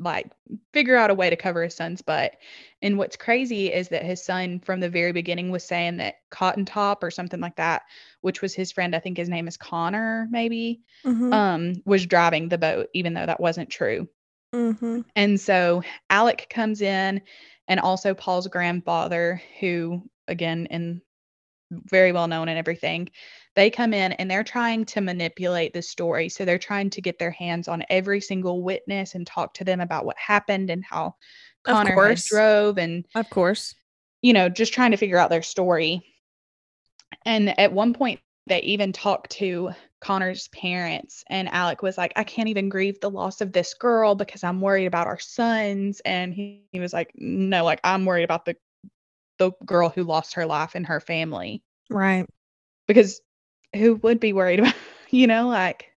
[0.00, 0.30] like
[0.72, 2.36] figure out a way to cover his son's butt.
[2.82, 6.64] And what's crazy is that his son from the very beginning was saying that Cotton
[6.64, 7.82] Top or something like that,
[8.22, 11.32] which was his friend, I think his name is Connor, maybe, Mhm.
[11.34, 14.08] um, was driving the boat, even though that wasn't true.
[14.54, 15.04] Mhm.
[15.14, 17.20] And so Alec comes in
[17.68, 21.02] and also Paul's grandfather, who again in
[21.70, 23.08] very well known and everything.
[23.56, 26.28] They come in and they're trying to manipulate the story.
[26.28, 29.80] So they're trying to get their hands on every single witness and talk to them
[29.80, 31.16] about what happened and how
[31.64, 33.74] Connor drove and of course
[34.22, 36.02] you know, just trying to figure out their story.
[37.24, 42.24] And at one point, they even talked to Connor's parents, and Alec was like, I
[42.24, 46.00] can't even grieve the loss of this girl because I'm worried about our sons.
[46.04, 48.56] And he, he was like, No, like, I'm worried about the
[49.40, 51.64] the girl who lost her life and her family.
[51.90, 52.26] Right.
[52.86, 53.20] Because
[53.74, 54.74] who would be worried about
[55.10, 55.92] you know like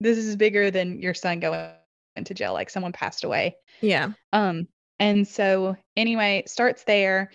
[0.00, 1.70] this is bigger than your son going
[2.16, 3.56] into jail like someone passed away.
[3.80, 4.12] Yeah.
[4.32, 7.30] Um and so anyway it starts there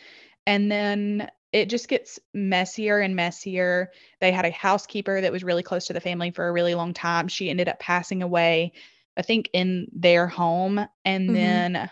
[0.48, 3.92] and then it just gets messier and messier.
[4.22, 6.94] They had a housekeeper that was really close to the family for a really long
[6.94, 7.28] time.
[7.28, 8.74] She ended up passing away
[9.18, 11.36] i think in their home and Mhm.
[11.36, 11.90] then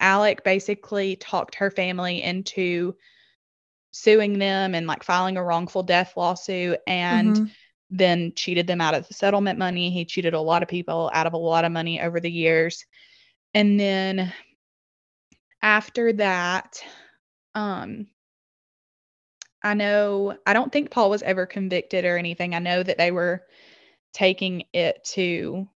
[0.00, 2.94] alec basically talked her family into
[3.92, 7.50] suing them and like filing a wrongful death lawsuit and Mhm.
[7.90, 9.90] then cheated them out of the settlement money.
[9.90, 12.84] He cheated a lot of people out of a lot of money over the years.
[13.54, 14.32] And then
[15.62, 16.82] after that,
[17.54, 18.06] um,
[19.62, 22.54] I know, I don't think Paul was ever convicted or anything.
[22.54, 23.46] I know that they were
[24.12, 25.68] taking it to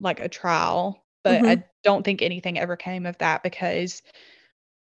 [0.00, 4.02] like a trial, but I don't think anything ever came of that because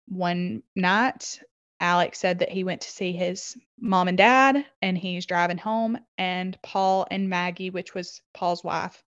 [0.08, 1.40] one night
[1.80, 5.98] Alex said that he went to see his mom and dad and he's driving home
[6.18, 9.04] and Paul and Maggie, which was Paul's wife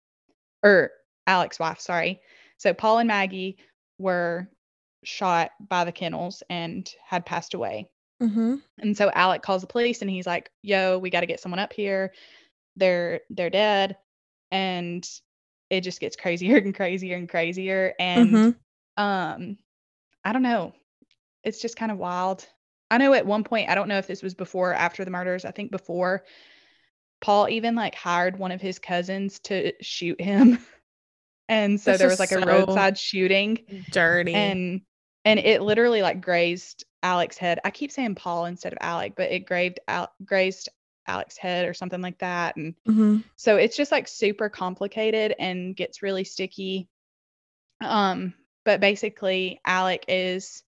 [0.63, 0.91] or
[1.27, 2.21] Alex's wife, sorry.
[2.59, 3.59] So Paul and Maggie
[3.99, 4.49] were
[5.05, 7.89] shot by the kennels and had passed away.
[8.23, 8.63] Mhm.
[8.79, 11.59] And so Alec calls the police and he's like, "Yo, we got to get someone
[11.59, 12.13] up here.
[12.77, 13.99] They're they're dead."
[14.51, 15.09] And
[15.71, 18.57] it just gets crazier and crazier and crazier and Mhm.
[18.97, 19.59] um
[20.25, 20.75] I don't know.
[21.45, 22.47] It's just kind of wild.
[22.91, 25.11] I know at one point, I don't know if this was before or after the
[25.11, 25.45] murders.
[25.45, 26.25] I think before
[27.21, 30.59] Paul even like hired one of his cousins to shoot him.
[31.49, 33.61] And so This there was like a so roadside shooting
[33.91, 34.81] dirty and
[35.25, 37.61] and it literally like grazed Alec's head.
[37.65, 40.69] I keep saying Paul instead of Alec, but it grazed Al- grazed
[41.07, 42.57] Alec's head or something like that.
[42.57, 43.25] And Mhm.
[43.37, 46.89] so it's just like super complicated and gets really sticky.
[47.81, 48.35] Um,
[48.65, 50.63] but basically Alec is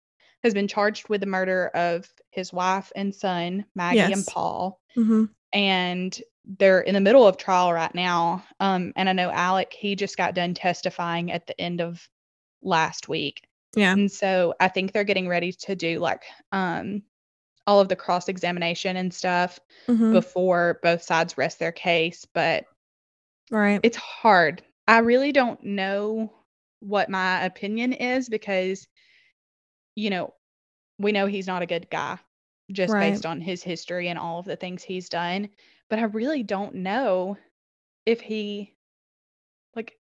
[0.45, 4.29] has been charged with the murder of his wife and son, Maggie and Yes.
[4.29, 4.81] Paul.
[4.97, 5.31] Mhm.
[5.53, 8.45] And they're in the middle of trial right now.
[8.61, 12.09] Um, and I know Alec, he just got done testifying at the end of
[12.63, 13.43] last week.
[13.77, 13.93] Yeah.
[13.93, 16.23] And so I think they're getting ready to do like
[16.53, 17.03] um
[17.69, 20.13] all of the cross examination and stuff Mhm.
[20.13, 22.65] before both sides rest their case, but
[23.51, 23.83] Right.
[23.83, 24.63] it's hard.
[24.87, 26.33] I really don't know
[26.81, 28.89] what my opinion is because
[29.97, 30.33] you know,
[30.99, 32.19] we know he's not a good guy
[32.73, 33.13] just Right.
[33.13, 35.51] based on his history and all of the things he's done,
[35.91, 37.37] but I really don't know
[38.07, 38.75] if he
[39.77, 39.99] like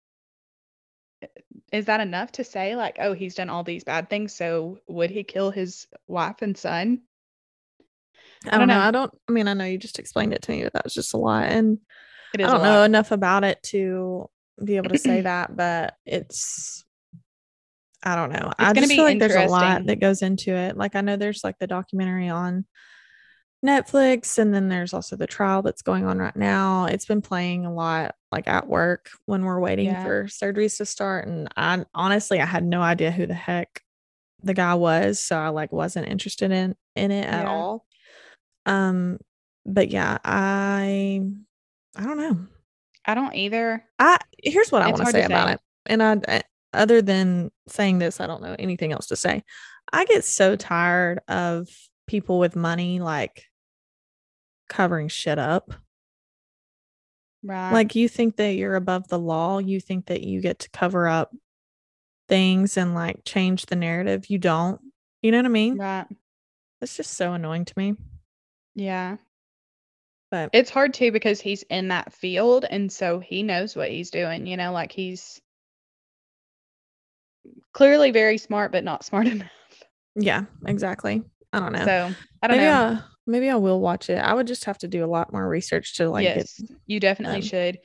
[1.71, 5.09] is that enough to say like oh he's done all these bad things so would
[5.09, 7.01] he kill his wife and son
[8.49, 8.75] I don't know.
[8.75, 8.81] know.
[8.81, 10.93] I don't I mean, I know you just explained it to me, but that was
[10.93, 11.77] just a lot and
[12.33, 14.29] it I don't know enough about it to
[14.63, 16.83] be able to say that, but it's
[18.03, 18.51] I don't know.
[18.57, 20.75] I just feel like there's a lot that goes into it.
[20.75, 22.65] Like I know there's like the documentary on
[23.63, 26.85] Netflix and then there's also the trial that's going on right now.
[26.85, 30.03] It's been playing a lot like at work when we're waiting Yeah.
[30.03, 33.83] for surgeries to start and I honestly I had no idea who the heck
[34.41, 37.85] the guy was, so I like wasn't interested in in it at all.
[38.65, 39.19] Um
[39.65, 41.21] but yeah, I
[41.95, 42.47] I don't know.
[43.05, 43.83] I don't either.
[43.99, 45.59] I here's what I want to say about it.
[45.87, 46.43] And I, I
[46.73, 49.43] other than saying this, I don't know anything else to say.
[49.91, 51.67] I get so tired of
[52.07, 53.43] people with money like
[54.69, 55.73] covering shit up.
[57.43, 57.73] Right.
[57.73, 61.07] Like you think that you're above the law, you think that you get to cover
[61.07, 61.35] up
[62.29, 64.29] things and like change the narrative.
[64.29, 64.79] You don't.
[65.21, 65.77] You know what I mean?
[65.77, 66.07] right.
[66.81, 67.95] It's just so annoying to me.
[68.81, 69.17] Yeah.
[70.31, 74.09] But It's hard too because he's in that field and so he knows what he's
[74.09, 75.41] doing, you know, like he's
[77.73, 79.49] clearly very smart but not smart enough.
[80.15, 81.21] yeah, exactly.
[81.53, 81.85] I don't know.
[81.85, 82.97] So, I don't maybe know.
[82.97, 84.17] I maybe I will watch it.
[84.17, 87.37] I would just have to do a lot more research to like yes, you definitely
[87.37, 87.79] um, should.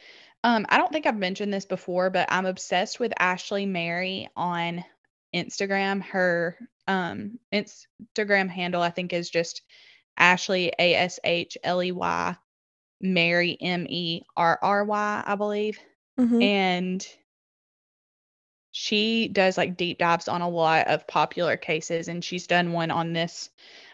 [0.44, 4.84] Um, I don't think I've mentioned this before, but I'm obsessed with Ashley Merry on
[5.34, 6.00] Instagram.
[6.02, 9.62] Her um Instagram handle I think is just
[10.18, 12.36] Ashley A S H L E Y
[13.00, 15.78] Merry M E R R Y, I believe.
[16.18, 16.42] Mhm.
[16.42, 17.06] And
[18.72, 22.90] she does like deep dives on a lot of popular cases and she's done one
[22.90, 23.48] on this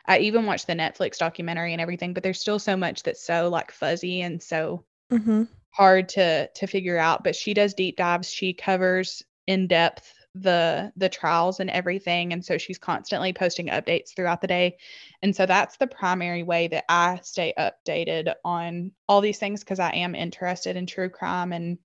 [0.06, 3.48] i even watched the netflix documentary and everything but there's still so much that's so
[3.48, 5.46] like fuzzy and so Mhm.
[5.70, 10.92] hard to to figure out but she does deep dives she covers in depth the
[10.96, 14.76] the trials and everything and so she's constantly posting updates throughout the day
[15.22, 19.78] and so that's the primary way that i stay updated on all these things because
[19.78, 21.76] i am interested in true crime and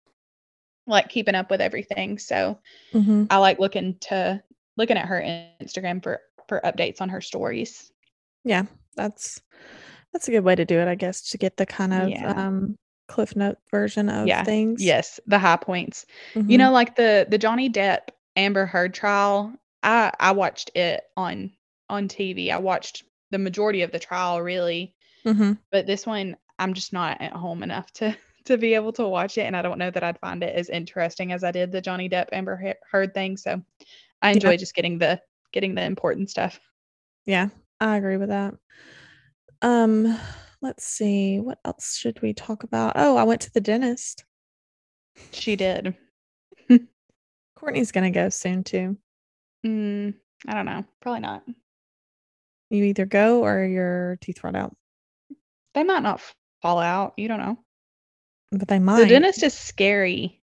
[0.88, 2.60] like keeping up with everything so
[2.94, 3.30] Mhm.
[3.30, 4.42] i like looking to
[4.78, 5.22] looking at her
[5.62, 7.92] instagram for for updates on her stories
[8.46, 8.64] Yeah,
[8.96, 9.42] that's
[10.14, 12.34] that's a good way to do it, I guess, to get the kind of Yeah.
[12.38, 12.76] um
[13.08, 14.84] cliff note version of Yeah, things.
[14.84, 16.06] yes the high points
[16.48, 16.58] you Mhm.
[16.58, 19.52] know like the the johnny depp amber heard trial
[19.84, 21.52] i i watched it on
[21.90, 24.94] on tv i watched the majority of the trial really
[25.26, 25.58] Mhm.
[25.72, 28.16] but this one i'm just not at home enough to
[28.46, 30.70] to be able to watch it and i don't know that i'd find it as
[30.70, 33.62] interesting as i did the johnny depp amber heard thing so
[34.22, 35.20] i enjoy just getting the
[35.52, 36.60] getting the important stuff
[37.26, 37.50] Yeah,
[37.82, 38.54] I agree with that.
[39.62, 40.18] Um,
[40.62, 41.40] let's see.
[41.40, 42.94] What else should we talk about?
[42.96, 44.24] Oh, I went to the dentist.
[45.32, 45.96] she did
[47.58, 48.98] Courtney's gonna go soon too.
[49.66, 50.14] mm,
[50.48, 51.44] i don't know probably not
[52.70, 54.76] You either go or your teeth rot out.
[55.74, 56.22] they might not
[56.62, 57.58] fall out you don't know
[58.52, 59.02] But they might.
[59.02, 60.42] the dentist is scary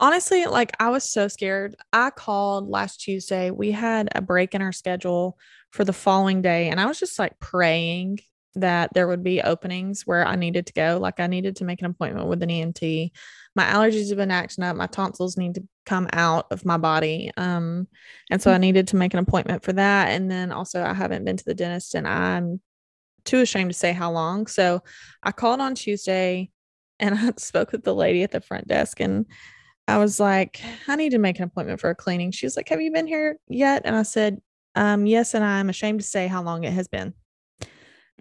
[0.00, 1.76] Honestly, like I was so scared.
[1.92, 3.52] I called last Tuesday.
[3.52, 5.38] We had a break in our schedule
[5.70, 8.18] for the following day, and I was just like praying
[8.54, 10.98] that there would be openings where I needed to go.
[11.00, 12.80] Like I needed to make an appointment with an ENT.
[13.54, 14.76] My allergies have been acting up.
[14.76, 17.30] My tonsils need to come out of my body.
[17.36, 17.88] Um,
[18.30, 20.08] and so I needed to make an appointment for that.
[20.08, 22.60] And then also I haven't been to the dentist and I'm
[23.24, 24.46] too ashamed to say how long.
[24.46, 24.82] So
[25.22, 26.50] I called on Tuesday
[26.98, 29.26] and I spoke with the lady at the front desk and
[29.88, 32.30] I was like, I need to make an appointment for a cleaning.
[32.30, 33.82] She was like, Have you been here yet?
[33.84, 34.40] And I said,
[34.74, 35.34] um, Yes.
[35.34, 37.14] And I'm ashamed to say how long it has been.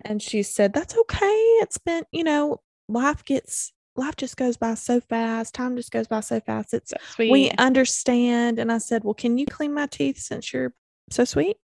[0.05, 1.25] And she said, That's okay.
[1.61, 5.53] It's been, you know, life gets, life just goes by so fast.
[5.53, 6.73] Time just goes by so fast.
[6.73, 7.31] It's, sweet.
[7.31, 8.59] we understand.
[8.59, 10.73] And I said, Well, can you clean my teeth since you're
[11.13, 11.57] so sweet.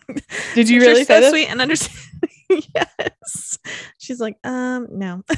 [0.54, 1.30] Did you really say so this?
[1.30, 1.98] sweet and understand?
[2.74, 3.58] yes.
[3.98, 5.22] She's like, um, no.
[5.30, 5.36] I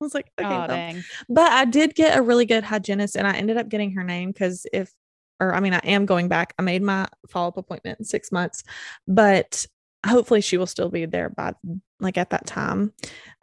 [0.00, 1.02] was like, okay, oh well.
[1.28, 4.32] but I did get a really good hygienist, and I ended up getting her name
[4.32, 4.92] because if,
[5.38, 6.54] or I mean, I am going back.
[6.58, 8.64] I made my follow up appointment in six months,
[9.06, 9.64] but
[10.06, 11.54] hopefully she will still be there by
[12.00, 12.92] like at that time.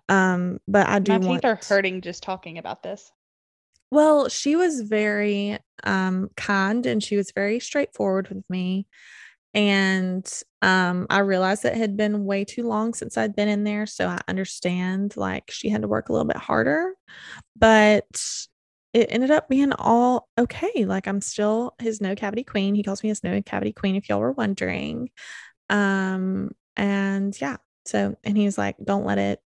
[0.09, 3.11] Um, but I do My want teeth are hurting just talking about this.
[3.91, 8.87] well, she was very um kind and she was very straightforward with me.
[9.53, 10.29] And
[10.61, 14.07] um I realized it had been way too long since I'd been in there, so
[14.07, 16.93] I understand like she had to work a little bit harder,
[17.57, 18.05] but
[18.93, 20.85] it ended up being all okay.
[20.85, 22.75] Like I'm still his no cavity queen.
[22.75, 25.09] He calls me his no cavity queen if y'all were wondering.
[25.69, 27.57] Um and yeah.
[27.85, 29.41] So and he was like, "Don't let it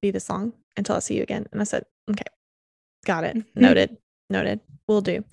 [0.00, 2.24] be this long until I see you again." And I said, "Okay.
[3.04, 3.36] Got it.
[3.54, 3.96] Noted.
[4.30, 4.60] Noted.
[4.88, 5.24] Will do."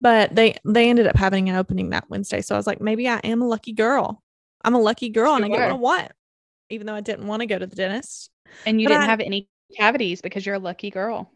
[0.00, 2.40] But they they ended up having an opening that Wednesday.
[2.40, 4.22] So I was like, maybe I am a lucky girl.
[4.64, 6.12] I'm a lucky girl and I get what I want.
[6.70, 8.30] Even though I didn't want to go to the dentist.
[8.66, 11.30] And you But didn't I- have any cavities because you're a lucky girl.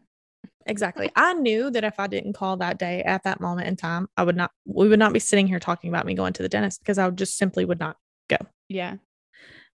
[0.65, 1.09] Exactly.
[1.15, 4.23] I knew that if I didn't call that day at that moment in time, I
[4.23, 6.81] would not we would not be sitting here talking about me going to the dentist
[6.81, 7.97] because I would just simply would not
[8.29, 8.37] go.
[8.67, 8.95] Yeah.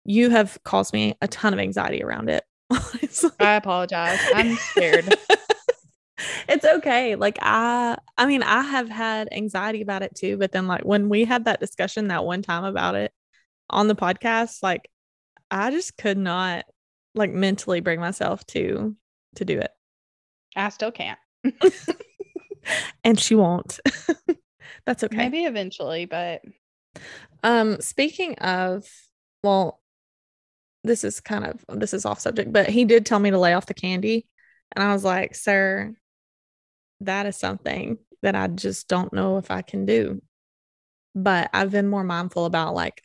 [0.05, 2.45] You have caused me a ton of anxiety around it.
[2.71, 3.31] honestly.
[3.41, 4.19] I apologize.
[4.35, 5.15] I'm scared.
[6.49, 7.17] it's okay.
[7.17, 11.09] Like I I mean, I have had anxiety about it too, but then like when
[11.09, 13.13] we had that discussion that one time about it
[13.71, 14.91] on the podcast, like
[15.51, 16.65] I just could not
[17.15, 18.97] like mentally bring myself to
[19.37, 19.71] to do it.
[20.57, 21.19] I still can't.
[23.05, 23.81] And she won't.
[24.87, 25.17] That's okay.
[25.17, 26.43] Maybe eventually, but
[27.43, 28.89] Um, speaking of,
[29.43, 29.81] well,
[30.85, 33.55] this is kind of this is off subject, but he did tell me to lay
[33.55, 34.27] off the candy,
[34.75, 35.95] and I was like, "Sir,
[37.01, 40.23] that is something that I just don't know if I can do."
[41.15, 43.03] But I've been more mindful about like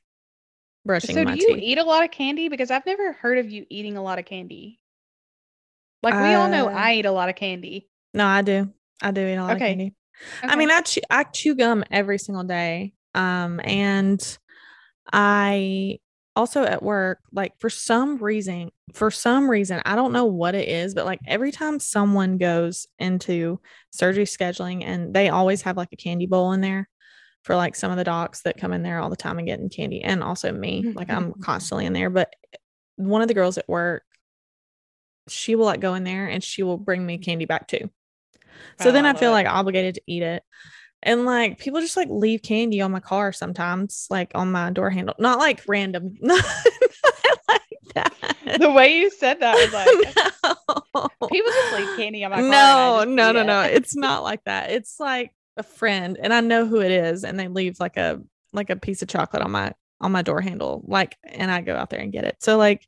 [0.85, 1.57] brushing so do you teeth.
[1.57, 2.49] eat a lot of candy?
[2.49, 4.79] Because I've never heard of you eating a lot of candy.
[6.01, 7.87] Like we all know Uh, I eat a lot of candy.
[8.13, 8.71] no, I do.
[9.01, 9.57] I do eat a lot Okay.
[9.57, 9.93] of candy.
[10.47, 12.93] I mean, I chew, I chew gum every single day.
[13.17, 14.37] Um, and
[15.11, 15.99] I
[16.35, 20.69] also at work, like for some reason, for some reason, I don't know what it
[20.69, 23.59] is, but like every time someone goes into
[23.91, 26.87] surgery scheduling and they always have like a candy bowl in there
[27.43, 29.69] for like some of the docs that come in there all the time and getting
[29.69, 31.41] candy, and also me, mm, like mm, I'm mm.
[31.41, 32.11] constantly in there.
[32.11, 32.31] But
[32.97, 34.03] one of the girls at work,
[35.27, 37.89] she will like go in there and she will bring me candy back too.
[38.79, 39.33] So Oh, then I I feel it.
[39.33, 40.43] like obligated to eat it.
[41.03, 44.89] And like people just like leave candy on my car sometimes, like on my door
[44.89, 45.15] handle.
[45.19, 46.17] Not like random.
[46.21, 46.43] Not
[47.47, 47.61] like
[47.93, 48.13] that.
[48.59, 50.55] the way you said that was like
[51.23, 51.27] no.
[51.29, 52.49] people just leave candy on my car.
[52.49, 53.43] No, no, no, it.
[53.45, 53.61] no.
[53.77, 54.71] It's not like that.
[54.71, 58.21] It's like a friend and I know who it is and they leave like a
[58.53, 61.75] like a piece of chocolate on my on my door handle like and I go
[61.75, 62.37] out there and get it.
[62.39, 62.87] So like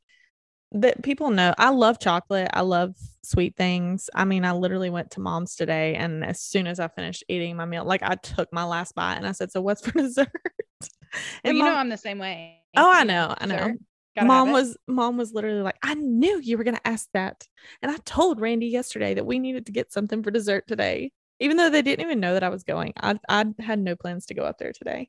[0.72, 2.48] that people know I love chocolate.
[2.52, 4.08] I love sweet things.
[4.14, 7.56] I mean, I literally went to mom's today and as soon as I finished eating
[7.56, 10.30] my meal, like I took my last bite and I said, "So what's for dessert?"
[10.32, 12.60] Well, and you mom, know I'm the same way.
[12.76, 13.56] Oh, I know, I know.
[13.56, 13.78] dessert.
[14.22, 17.46] Mom was mom was literally like, "I knew you were going to ask that."
[17.82, 21.12] And I told Randy yesterday that we needed to get something for dessert today.
[21.40, 22.92] Even though they didn't even know that I was going.
[22.96, 25.08] I I had no plans to go up there today.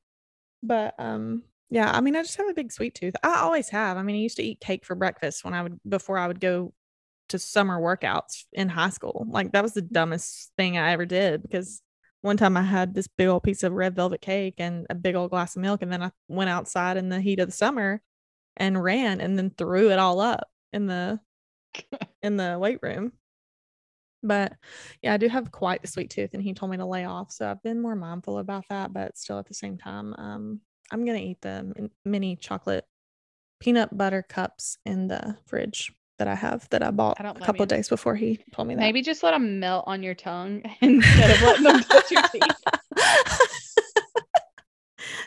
[0.64, 3.16] But um yeah, I mean, I just have a big sweet tooth.
[3.24, 3.98] I always have.
[3.98, 6.42] I mean, I used to eat cake for breakfast when I would before I would
[6.42, 6.74] go
[7.30, 9.26] to summer workouts in high school.
[9.30, 11.82] Like that was the dumbest thing I ever did because
[12.22, 15.16] one time I had this big old piece of red velvet cake and a big
[15.16, 18.02] old glass of milk and then I went outside in the heat of the summer
[18.58, 21.22] and ran and then threw it all up in the
[22.22, 23.14] in the weight room.
[24.24, 24.54] But
[25.02, 27.32] yeah, I do have quite the sweet tooth and he told me to lay off.
[27.32, 30.62] So I've been more mindful about that, but still at the same time, um
[30.92, 32.86] I'm going to eat the mini chocolate
[33.60, 37.64] peanut butter cups in the fridge that I have that I bought I a couple
[37.64, 38.82] of days before he told me that.
[38.82, 42.64] Maybe just let them melt on your tongue instead of letting them touch your teeth.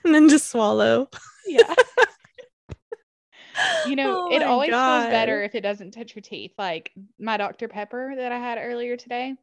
[0.04, 1.08] and then just swallow.
[1.46, 1.74] Yeah.
[3.86, 6.52] You know, Oh it always feels better if it doesn't touch your teeth.
[6.58, 7.68] Like my Dr.
[7.68, 9.34] Pepper that I had earlier today.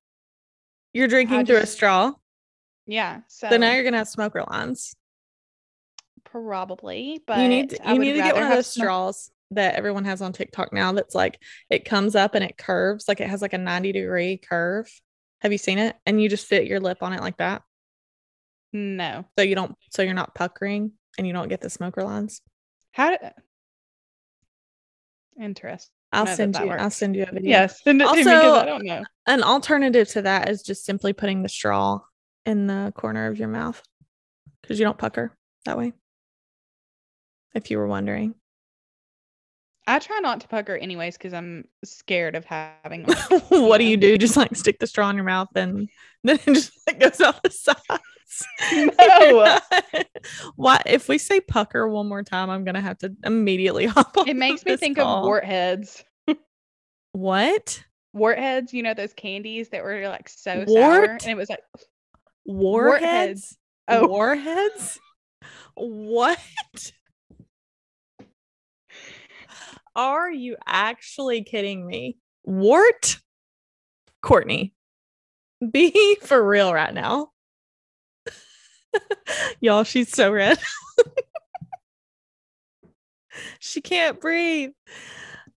[0.93, 2.11] You're drinking through a straw.
[2.85, 3.21] Yeah.
[3.27, 4.93] So, So now you're gonna have smoker lines.
[6.31, 9.75] Probably, but you need to, you need to get one of those smoke- straws that
[9.75, 10.91] everyone has on TikTok now.
[10.93, 14.37] That's like it comes up and it curves, like it has like a 90 degree
[14.37, 14.89] curve.
[15.41, 15.95] Have you seen it?
[16.05, 17.63] And you just fit your lip on it like that,
[18.71, 19.25] No.
[19.37, 22.41] so you don't, so you're not puckering and you don't get the smoker lines.
[22.91, 23.17] How do
[25.39, 25.91] Interesting.
[26.13, 26.71] I'll that send that you.
[26.71, 27.49] I'll send you a video.
[27.49, 27.81] Yes.
[27.83, 29.03] Send it to me because Also- I don't know.
[29.27, 31.99] An alternative to that is just simply putting the straw
[32.45, 33.81] in the corner of your mouth
[34.61, 35.93] because you don't pucker that way.
[37.53, 38.35] If you were wondering.
[39.87, 43.03] I try not to pucker anyways because I'm scared of having.
[43.03, 43.17] Like,
[43.49, 44.17] what do you do?
[44.17, 45.89] Just like stick the straw in your mouth and
[46.23, 47.79] then it just like, goes out the sides.
[48.97, 49.59] No.
[50.55, 50.81] Why?
[50.85, 54.29] If we say pucker one more time, I'm gonna have to immediately hop on.
[54.29, 55.17] It makes me think call.
[55.17, 56.05] of wart heads.
[57.11, 57.83] What?
[58.13, 61.63] Wart heads, you know those candies that were like so sour, and it was like,
[62.45, 63.57] Warheads?
[63.89, 64.97] oh, Warheads?
[65.75, 66.39] What?
[69.95, 72.17] Are you actually kidding me?
[72.43, 73.17] Wart?
[74.21, 74.73] Courtney,
[75.71, 77.31] be for real right now.
[79.59, 80.59] Y'all, she's so red.
[83.59, 84.71] she can't breathe.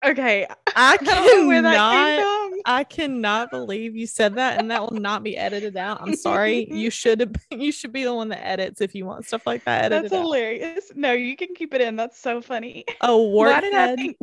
[0.05, 2.59] Okay, I I don't know where that cannot.
[2.65, 6.01] I cannot believe you said that, and that will not be edited out.
[6.01, 6.67] I'm sorry.
[6.71, 7.33] You should have.
[7.51, 10.13] You should be the one that edits if you want stuff like that edited That's
[10.13, 10.21] out.
[10.23, 10.91] hilarious.
[10.95, 11.95] No, you can keep it in.
[11.95, 12.85] That's so funny.
[13.01, 14.17] Oh, Why did I think?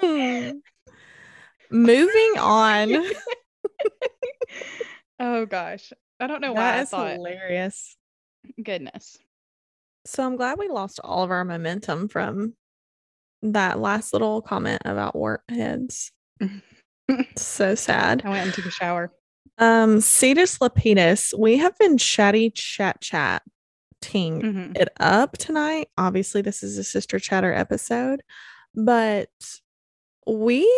[0.00, 0.50] Hmm.
[1.70, 3.04] Moving on.
[5.18, 7.10] oh gosh, I don't know why That I is thought.
[7.12, 7.96] hilarious.
[8.62, 9.18] Goodness.
[10.04, 12.54] So I'm glad we lost all of our momentum from
[13.52, 16.12] that last little comment about warheads.
[17.36, 18.22] so sad.
[18.24, 19.12] I went and took a shower.
[19.58, 23.42] Um, Cetus Lapidus, we have been chatty chat chat
[24.02, 24.76] ting Mhm.
[24.78, 25.88] it up tonight.
[25.96, 28.22] Obviously, this is a sister chatter episode,
[28.74, 29.30] but
[30.26, 30.68] we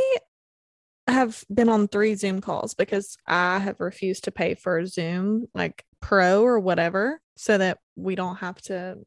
[1.09, 5.85] have been on three Zoom calls because I have refused to pay for Zoom like
[6.01, 8.99] pro or whatever so that we don't have to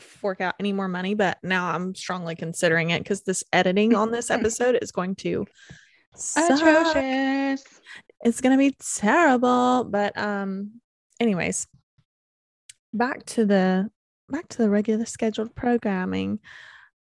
[0.00, 1.14] fork out any more money.
[1.14, 5.46] But now I'm strongly considering it because this editing on this episode is going to
[6.16, 7.64] suck Atrocious.
[8.24, 10.80] it's gonna be terrible but um
[11.18, 11.66] anyways
[12.92, 13.90] back to the
[14.28, 16.38] back to the regular scheduled programming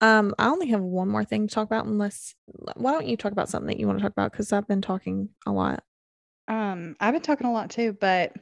[0.01, 2.35] um i only have one more thing to talk about unless
[2.77, 4.81] why don't you talk about something that you want to talk about because i've been
[4.83, 5.83] talking a lot
[6.49, 8.33] Um, I've been talking a lot too, but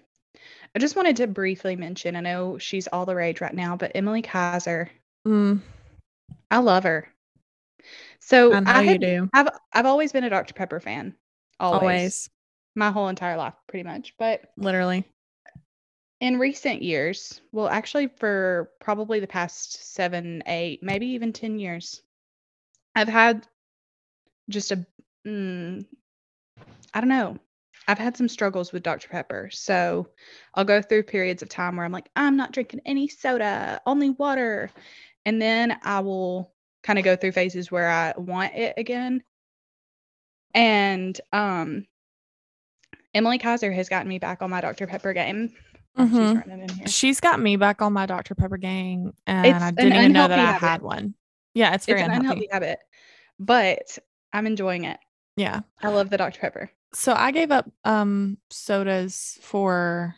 [0.74, 2.16] I just wanted to briefly mention.
[2.16, 4.90] I know she's all the rage right now, but Emily Kaiser,
[5.26, 5.60] mm,
[6.50, 7.08] I love her.
[8.20, 11.14] So i I you had, do I've I've always been a Dr Pepper fan,
[11.60, 12.30] always, always
[12.74, 14.14] my whole entire life, pretty much.
[14.18, 15.04] But literally
[16.22, 22.00] in recent years, well, actually, for probably the past seven, eight, maybe even ten years,
[22.94, 23.44] I've had
[24.48, 24.86] just a,
[25.26, 25.84] mm,
[26.94, 27.38] I don't know.
[27.88, 29.08] I've had some struggles with Dr.
[29.08, 29.48] Pepper.
[29.52, 30.08] So
[30.54, 34.10] I'll go through periods of time where I'm like, I'm not drinking any soda, only
[34.10, 34.70] water.
[35.26, 36.52] And then I will
[36.82, 39.22] kind of go through phases where I want it again.
[40.54, 41.86] And um
[43.14, 44.86] Emily Kaiser has gotten me back on my Dr.
[44.86, 45.52] Pepper game.
[45.96, 46.36] Oh, She's Mhm.
[46.46, 46.86] running in here.
[46.88, 50.26] she's got me back on my dr pepper gang and It's i didn't even know
[50.26, 51.14] that unhealthy i had one
[51.52, 52.78] yeah it's very It's an unhealthy unhealthy habit,
[53.38, 53.98] but
[54.32, 54.98] I'm enjoying it.
[55.36, 56.40] yeah I love the Dr.
[56.40, 56.70] Pepper.
[56.94, 60.14] So I gave up um sodas for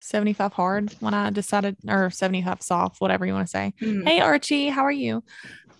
[0.00, 3.72] 75 hard when I decided or 75 soft, whatever you want to say.
[3.82, 4.06] Mhm.
[4.06, 5.24] Hey Archie, how are you?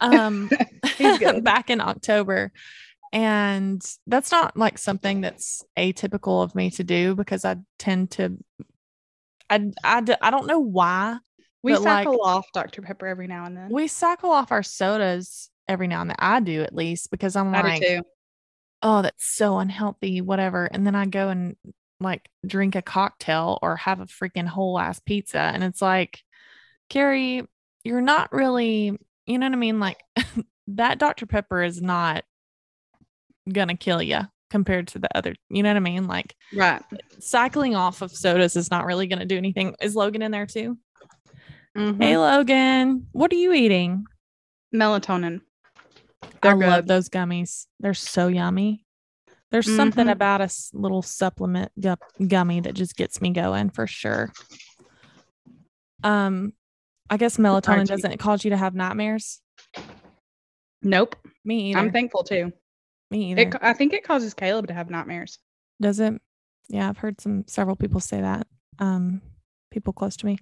[0.01, 0.51] Um
[1.43, 2.53] back in October.
[3.13, 8.37] And that's not like something that's atypical of me to do because I tend to
[9.49, 11.19] I I, I don't know why
[11.63, 12.83] We but, like, cycle off Dr.
[12.83, 13.69] Pepper every now and then.
[13.71, 16.17] we cycle off our sodas every now and then.
[16.19, 17.83] I do at least because I'm I like.
[18.83, 20.67] Oh, that's so unhealthy, whatever.
[20.67, 21.57] And then I go and
[22.01, 25.39] like drink a cocktail or have a freaking whole ass pizza.
[25.39, 26.23] And it's like,
[26.91, 27.43] Carrie,
[27.85, 29.81] you're not really, you know what I mean?
[29.81, 29.99] Like
[30.69, 31.27] that Dr.
[31.27, 32.25] Pepper is not
[33.51, 34.21] gonna kill you
[34.51, 36.07] compared to the other, you know what I mean?
[36.07, 36.83] Like Right.
[37.19, 39.75] cycling off of sodas is not really gonna do anything.
[39.81, 40.79] Is Logan in there too?
[41.77, 42.03] Mhm.
[42.03, 44.05] Hey Logan, what are you eating?
[44.75, 45.41] Melatonin.
[46.43, 46.89] I They're love good.
[46.89, 47.67] those gummies.
[47.81, 48.85] They're so yummy.
[49.51, 50.13] There's something Mhm.
[50.13, 54.33] about a little supplement gu- gummy that just gets me going for sure.
[56.03, 56.53] Um,
[57.09, 59.41] I guess melatonin doesn't cause you to have nightmares.
[60.83, 61.17] Nope.
[61.45, 61.79] Me either.
[61.81, 62.53] I'm thankful too.
[63.11, 63.43] me either.
[63.43, 65.39] It, I think it causes Caleb to have nightmares.
[65.81, 66.21] Does it?
[66.69, 68.47] Yeah, I've heard some several people say that.
[68.81, 69.23] Um,
[69.71, 70.39] people close to me,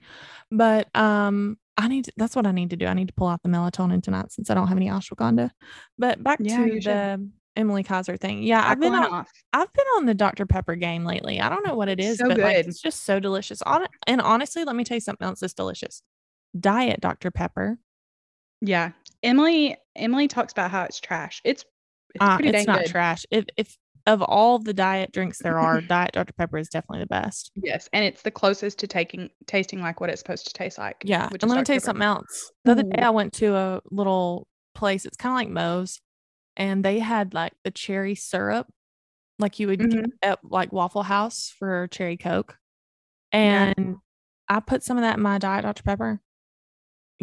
[0.51, 2.87] but um, I need to, that's what I need to do.
[2.87, 5.51] I need to pull out the melatonin tonight since I don't have any ashwagandha.
[5.99, 6.93] But back Yeah, to you should.
[6.93, 8.43] the Emily Kaiser thing.
[8.43, 9.31] Yeah, I've been on, off.
[9.53, 10.47] I've been on the Dr.
[10.47, 11.41] Pepper game lately.
[11.41, 13.63] I don't know what it is, So but like it's just so delicious.
[14.07, 16.03] And honestly, let me tell you something else that's delicious.
[16.59, 17.31] Diet Dr.
[17.31, 17.79] Pepper.
[18.61, 18.93] Yeah.
[19.23, 21.41] Emily Emily talks about how it's trash.
[21.45, 21.65] It's
[22.15, 22.91] it's Uh, pretty it's not good.
[22.91, 23.27] trash.
[23.31, 23.77] If if
[24.07, 26.33] of all the diet drinks there are, Diet Dr.
[26.35, 27.51] Pepper is definitely the best.
[27.57, 30.97] Yes, and it's the closest to taking tasting like what it's supposed to taste like.
[31.05, 31.29] Yeah.
[31.31, 32.53] which And let me tell you something else.
[32.65, 35.05] The other day I went to a little place.
[35.07, 36.01] It's kind of like Moe's,
[36.57, 38.67] and they had like the cherry syrup,
[39.39, 40.11] like you would get Mhm.
[40.23, 42.57] at like Waffle House for cherry Coke.
[43.33, 43.73] Yeah.
[43.77, 43.97] And
[44.49, 45.83] I put some of that in my Diet Dr.
[45.83, 46.21] Pepper.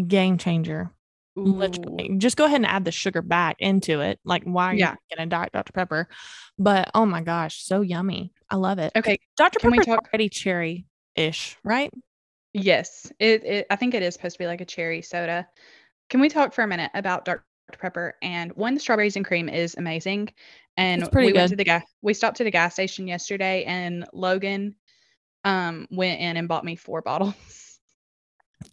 [0.08, 0.91] Game changer.
[1.36, 2.16] Literally.
[2.18, 4.20] Just go ahead and add the sugar back into it.
[4.26, 4.91] Like, why are Yeah.
[4.91, 5.72] you getting a Diet Dr.
[5.74, 6.08] Pepper?
[6.60, 8.34] But oh my gosh, so yummy.
[8.49, 8.91] I love it.
[8.95, 9.60] Okay, Dr.
[9.60, 10.86] can we Pepper's talk- already cherry
[11.16, 11.91] ish, right?
[12.53, 13.68] Yes, it, it.
[13.70, 15.48] I think it is supposed to be like a cherry soda.
[16.10, 17.44] Can we talk for a minute about Dr.
[17.80, 18.16] Pepper?
[18.22, 20.34] And one, the strawberries and cream is amazing.
[20.76, 21.48] And we went good.
[21.52, 21.84] to the gas.
[22.02, 24.76] We stopped at a gas station yesterday, and Logan
[25.45, 27.80] um went in and bought me four bottles.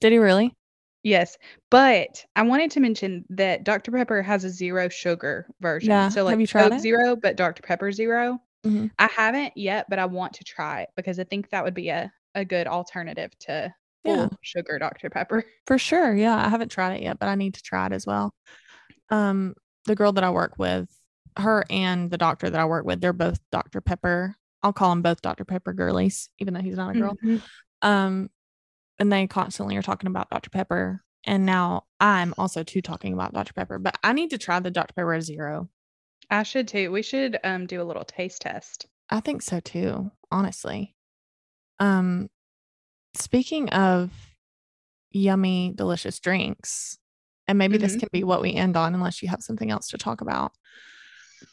[0.00, 0.54] Did he really?
[1.02, 1.36] Yes,
[1.70, 3.92] but I wanted to mention that Dr.
[3.92, 5.90] Pepper has a zero sugar version.
[5.90, 6.80] Yeah, So have like you tried Coke it?
[6.80, 7.62] zero, but Dr.
[7.62, 8.90] Pepper 0 Mhm.
[8.98, 11.90] I haven't yet, but I want to try it because I think that would be
[11.90, 13.72] a, a good alternative to
[14.04, 14.28] full Yeah.
[14.42, 15.08] sugar Dr.
[15.10, 15.44] Pepper.
[15.66, 16.14] For sure.
[16.14, 16.36] Yeah.
[16.36, 18.34] I haven't tried it yet, but I need to try it as well.
[19.10, 19.54] Um,
[19.86, 20.88] the girl that I work with,
[21.36, 23.80] her and the doctor that I work with, they're both Dr.
[23.80, 24.34] Pepper.
[24.64, 25.44] I'll call them both Dr.
[25.44, 27.14] Pepper girlies, even though he's not a girl.
[27.24, 27.40] Mhm.
[27.82, 28.28] Um,
[28.98, 30.50] and they constantly are talking about Dr.
[30.50, 31.02] Pepper.
[31.24, 33.52] And now I'm also too talking about Dr.
[33.52, 34.94] Pepper, but I need to try the Dr.
[34.94, 35.68] Pepper Zero.
[36.30, 36.90] I should too.
[36.92, 38.86] We should um do a little taste test.
[39.10, 40.94] I think so too, honestly.
[41.80, 42.28] Um,
[43.14, 44.10] speaking of
[45.10, 46.98] yummy, delicious drinks,
[47.46, 48.00] and maybe this Mhm.
[48.00, 50.52] can be what we end on, unless you have something else to talk about.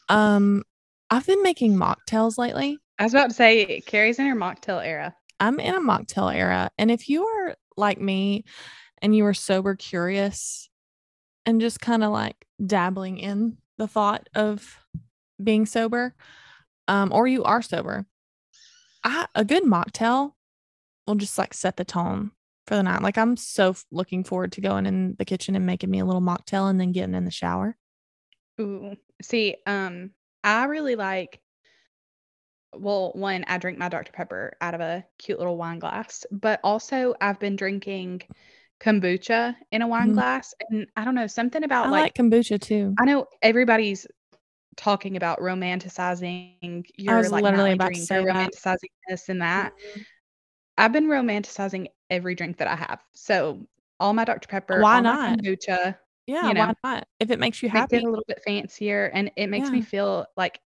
[0.08, 0.62] Um,
[1.10, 2.78] I've been making mocktails lately.
[2.98, 5.14] I was about to say Carrie's in her mocktail era.
[5.40, 8.44] I'm in a mocktail era, and if you are like me,
[9.02, 10.68] and you are sober curious,
[11.44, 14.78] and just kind of like dabbling in the thought of
[15.42, 16.14] being sober,
[16.88, 18.06] um, or you are sober,
[19.04, 20.32] I, a good mocktail
[21.06, 22.32] will just like set the tone
[22.66, 23.02] for the night.
[23.02, 26.04] Like I'm so f- looking forward to going in the kitchen and making me a
[26.04, 27.76] little mocktail and then getting in the shower.
[28.60, 28.96] Ooh.
[29.22, 30.10] See, um,
[30.42, 31.40] I really like
[32.80, 34.12] well, one, I drink my Dr.
[34.12, 38.22] Pepper out of a cute little wine glass, but also I've been drinking
[38.80, 40.14] kombucha in a wine Mhm.
[40.14, 40.54] glass.
[40.70, 42.98] And I don't know, something about like, like, kombucha too.
[43.00, 44.06] I know everybody's
[44.76, 48.52] talking about romanticizing your was like literally about to drink say or that.
[48.52, 49.74] romanticizing this and that.
[49.74, 50.06] Mhm.
[50.78, 53.02] I've been romanticizing every drink that I have.
[53.14, 53.66] So
[54.00, 54.48] all my Dr.
[54.48, 55.40] Pepper, Why not?
[55.40, 57.08] kombucha, Yeah, you know, why not?
[57.20, 58.04] If it makes you makes it happy.
[58.04, 60.60] a little bit fancier and it makes me feel like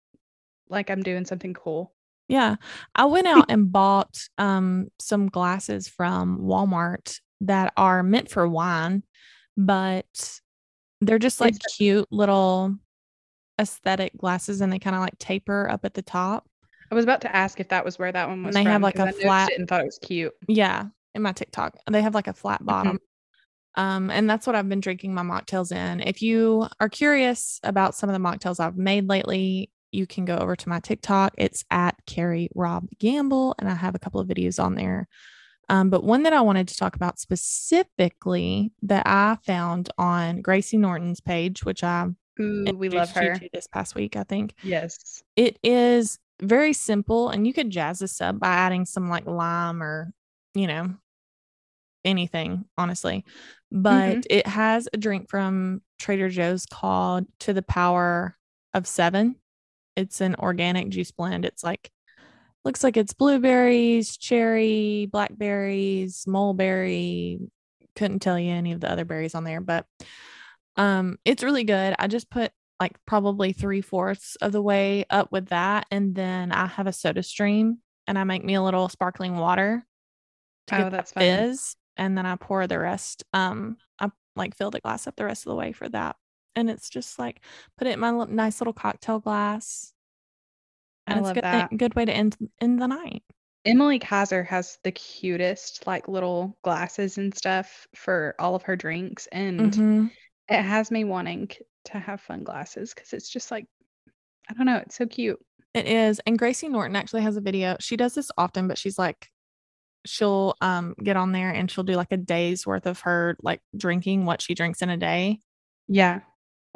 [0.69, 1.93] like I'm doing something cool.
[2.27, 2.55] Yeah.
[2.95, 9.03] I went out and bought um some glasses from Walmart that are meant for wine,
[9.55, 10.39] but
[11.01, 12.75] they're just like Is it- cute little
[13.59, 16.47] aesthetic glasses and they kind of like taper up at the top.
[16.91, 18.81] I was about to ask if that was where that one was they have, from,
[18.83, 20.33] like, 'cause a flat- and thought it was cute.
[20.47, 20.85] Yeah,
[21.15, 21.75] in my TikTok.
[21.89, 22.65] They have like a flat Mm-hmm.
[22.65, 22.99] bottom.
[23.75, 25.99] Um, and that's what I've been drinking my mocktails in.
[26.01, 30.37] If you are curious about some of the mocktails I've made lately, you can go
[30.37, 31.33] over to my TikTok.
[31.37, 35.07] It's at Carrie Rob Gamble, and I have a couple of videos on there.
[35.69, 40.77] Um, but one that I wanted to talk about specifically that I found on Gracie
[40.77, 42.07] Norton's page, which I
[42.39, 43.35] Ooh, we love her.
[43.35, 44.53] to this past week, I think.
[44.63, 45.23] Yes.
[45.35, 49.83] It is very simple, and you could jazz this up by adding some like lime
[49.83, 50.13] or,
[50.53, 50.93] you know,
[52.05, 53.25] anything, honestly.
[53.71, 58.37] But it has a drink from Trader Joe's called To the Power
[58.73, 59.35] of Seven.
[59.97, 61.43] It's an organic juice blend.
[61.43, 61.91] It's like,
[62.63, 67.39] looks like it's blueberries, cherry, blackberries, mulberry.
[67.95, 69.85] Couldn't tell you any of the other berries on there, but
[70.77, 71.95] um, it's really good.
[71.97, 75.87] I just put like probably three fourths of the way up with that.
[75.89, 79.83] And then I have a soda stream and I make me a little sparkling water
[80.67, 81.23] to Oh, get that that's fun.
[81.23, 81.75] fizz.
[81.97, 83.23] And then I pour the rest.
[83.33, 86.15] Um, I like fill the glass up the rest of the way for that.
[86.57, 87.41] And it's just like
[87.77, 89.93] put it in my li- nice little cocktail glass.
[91.05, 91.77] I And it's love good, that.
[91.77, 93.23] good way to end end the night.
[93.63, 99.27] Emily Kaiser has the cutest like little glasses and stuff for all of her drinks
[99.27, 100.11] and Mhm.
[100.49, 101.49] it has me wanting
[101.85, 103.67] to have fun glasses cuz it's just like
[104.49, 105.39] I don't know, it's so cute.
[105.75, 106.19] It is.
[106.25, 107.75] And Gracie Norton actually has a video.
[107.79, 109.29] She does this often, but she's like,
[110.05, 113.61] she'll um get on there and she'll do like a day's worth of her like
[113.75, 115.41] drinking what she drinks in a day.
[115.89, 116.21] Yeah.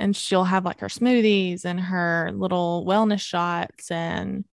[0.01, 4.45] And she'll have like her smoothies and her little wellness shots and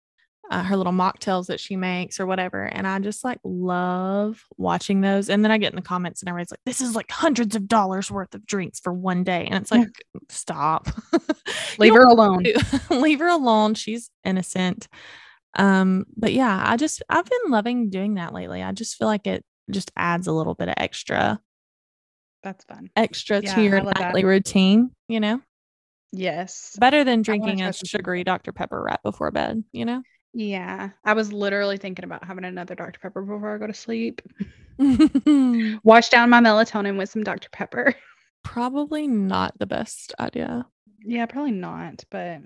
[0.50, 2.64] uh, her little mocktails that she makes or whatever.
[2.64, 5.30] And I just like love watching those.
[5.30, 7.68] And then I get in the comments and everybody's like, this is like hundreds of
[7.68, 9.46] dollars worth of drinks for one day.
[9.46, 9.90] And it's like,
[10.30, 10.88] stop.
[11.80, 12.44] Leave her alone.
[12.90, 13.74] Leave her alone.
[13.74, 14.88] She's innocent.
[15.56, 18.62] Um, but yeah, I just, I've been loving doing that lately.
[18.64, 21.42] I just feel like it just adds a little bit of extra.
[22.48, 22.90] That's fun.
[22.96, 24.28] Extra yeah, to your nightly that.
[24.28, 25.42] routine, you know?
[26.14, 26.78] Yes.
[26.80, 28.54] Better than drinking a sugary Dr.
[28.54, 30.02] Pepper right before bed, you know?
[30.34, 30.92] Yeah.
[31.04, 33.02] I was literally thinking about having another Dr.
[33.02, 34.22] Pepper before I go to sleep.
[35.84, 37.50] Wash down my melatonin with some Dr.
[37.52, 37.94] Pepper.
[38.46, 40.66] Probably not the best idea.
[41.04, 42.40] Yeah, probably not, but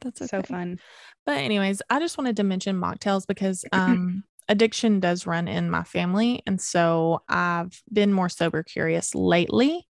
[0.00, 0.28] that's okay.
[0.28, 0.80] so fun.
[1.26, 5.84] But anyways, I just wanted to mention mocktails because um addiction does run in my
[5.84, 9.86] family and so I've been more sober curious lately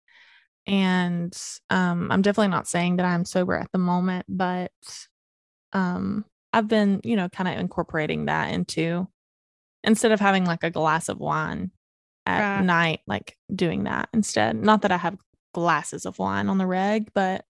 [0.67, 1.37] and
[1.71, 4.73] um I'm definitely not saying that I'm sober at the moment, but
[5.73, 9.09] um I've been, you know, kind of incorporating that into
[9.85, 11.71] instead of having like a glass of wine
[12.27, 12.65] at right.
[12.65, 14.57] night, like doing that instead.
[14.57, 15.19] Not that I have
[15.55, 17.45] glasses of wine on the reg, but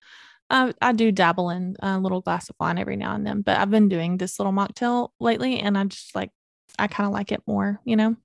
[0.50, 3.42] I, I do dabble in a little glass of wine every now and then.
[3.42, 6.32] But I've been doing this little mocktail lately, and I just like,
[6.78, 8.16] I kind of like it more, you know?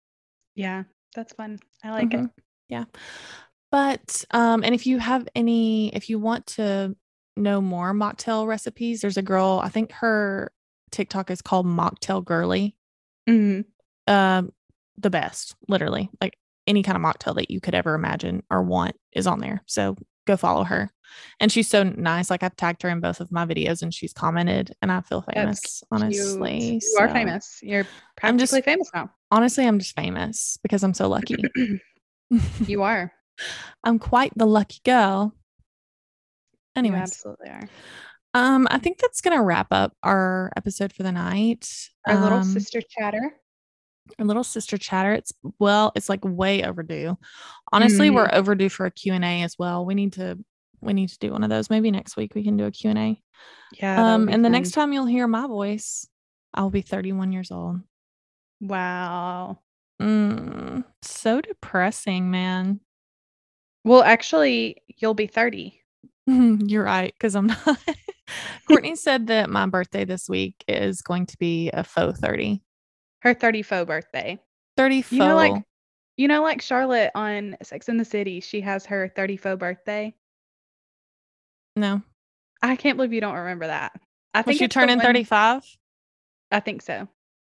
[0.54, 1.58] Yeah, that's fun.
[1.82, 2.26] I like mm-hmm.
[2.26, 2.30] it.
[2.68, 2.84] Yeah.
[3.70, 6.96] But, um, and if you have any, if you want to
[7.36, 10.52] know more mocktail recipes, there's a girl, I think her
[10.90, 12.76] TikTok is called Mocktail Girly.
[13.28, 14.12] Mm-hmm.
[14.12, 14.52] Um,
[14.98, 16.10] the best, literally.
[16.20, 16.36] Like
[16.66, 19.62] any kind of mocktail that you could ever imagine or want is on there.
[19.66, 19.96] So
[20.26, 20.90] go follow her.
[21.40, 22.30] And she's so nice.
[22.30, 25.22] Like I've tagged her in both of my videos and she's commented and I feel
[25.22, 26.74] famous, honestly.
[26.74, 27.58] You so, are famous.
[27.62, 27.84] You're
[28.16, 29.10] practically I'm just, famous now.
[29.30, 31.36] Honestly, I'm just famous because I'm so lucky.
[32.66, 33.12] you are.
[33.84, 35.34] I'm quite the lucky girl.
[36.76, 37.68] Anyway, absolutely are.
[38.32, 41.68] Um, I think that's gonna wrap up our episode for the night.
[42.06, 43.34] Our um, little sister chatter.
[44.18, 45.12] Our little sister chatter.
[45.12, 47.16] It's well, it's like way overdue.
[47.72, 48.16] Honestly, mm-hmm.
[48.16, 49.84] we're overdue for a Q&A as well.
[49.84, 50.38] We need to
[50.80, 51.70] we need to do one of those.
[51.70, 53.22] Maybe next week we can do a Q&A.
[53.78, 54.14] Yeah.
[54.14, 54.42] Um, and fun.
[54.42, 56.06] the next time you'll hear my voice,
[56.54, 57.80] I'll be 31 years old.
[58.60, 59.58] Wow.
[60.00, 62.80] Mm, so depressing, man.
[63.84, 65.80] Well, actually, you'll be 30.
[66.26, 67.78] You're right, because I'm not.
[68.68, 72.62] Courtney said that my birthday this week is going to be a faux 30.
[73.20, 74.40] Her 30 faux birthday.
[74.76, 75.12] 30 faux.
[75.12, 75.62] You know, like,
[76.16, 80.14] you know, like Charlotte on Sex in the City, she has her 30 faux birthday.
[81.76, 82.02] No.
[82.62, 83.92] I can't believe you don't remember that.
[84.34, 85.64] I think she turning 35.
[86.50, 87.08] I think so.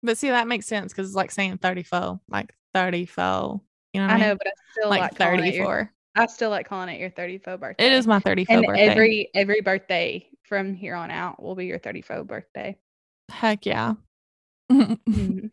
[0.02, 3.60] But see, that makes sense because it's like saying 34, like 34.
[3.92, 5.92] You know, I, I know, but I still like, like 34.
[6.14, 7.86] I still like calling it your 34 birthday.
[7.86, 8.88] It is my 34 and birthday.
[8.88, 12.76] Every every birthday from here on out will be your 34 birthday.
[13.30, 13.94] Heck yeah.
[14.72, 15.46] Mm-hmm.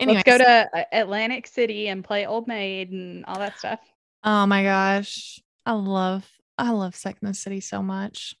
[0.00, 3.80] Let's go to uh, Atlantic City and play Old Maid and all that stuff.
[4.24, 5.40] Oh my gosh.
[5.66, 8.34] I love I love Sex the City so much.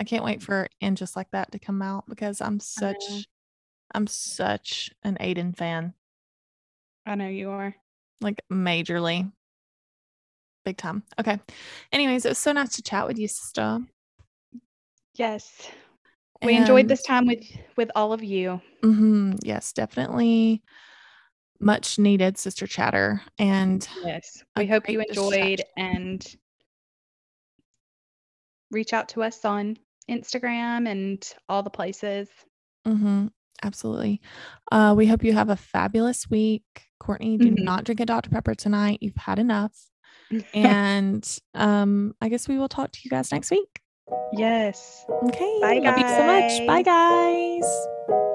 [0.00, 3.26] I can't wait for and just like that to come out because I'm such
[3.94, 5.94] I'm such an Aidan fan.
[7.06, 7.74] I know you are.
[8.20, 9.30] Like majorly
[10.64, 11.02] big time.
[11.18, 11.38] Okay.
[11.92, 13.80] Anyways, it was so nice to chat with you, sister.
[15.14, 15.70] Yes.
[16.44, 17.44] We and, enjoyed this time with
[17.76, 18.60] with all of you.
[18.82, 20.62] Mm-hmm, yes, definitely
[21.60, 23.22] much needed sister chatter.
[23.38, 26.24] And yes, we hope you enjoyed and
[28.70, 29.78] reach out to us on
[30.10, 32.28] Instagram and all the places.
[32.86, 33.28] Mm-hmm,
[33.62, 34.20] absolutely.
[34.70, 36.62] Uh, we hope you have a fabulous week.
[37.00, 37.64] Courtney, do mm-hmm.
[37.64, 38.30] not drink a Dr.
[38.30, 38.98] Pepper tonight.
[39.00, 39.74] You've had enough
[40.54, 43.80] and um, I guess we will talk to you guys next week.
[44.32, 45.06] Yes.
[45.08, 45.58] Okay.
[45.60, 46.00] Bye, Love guys.
[46.00, 46.66] you so much.
[46.66, 48.30] Bye, guys.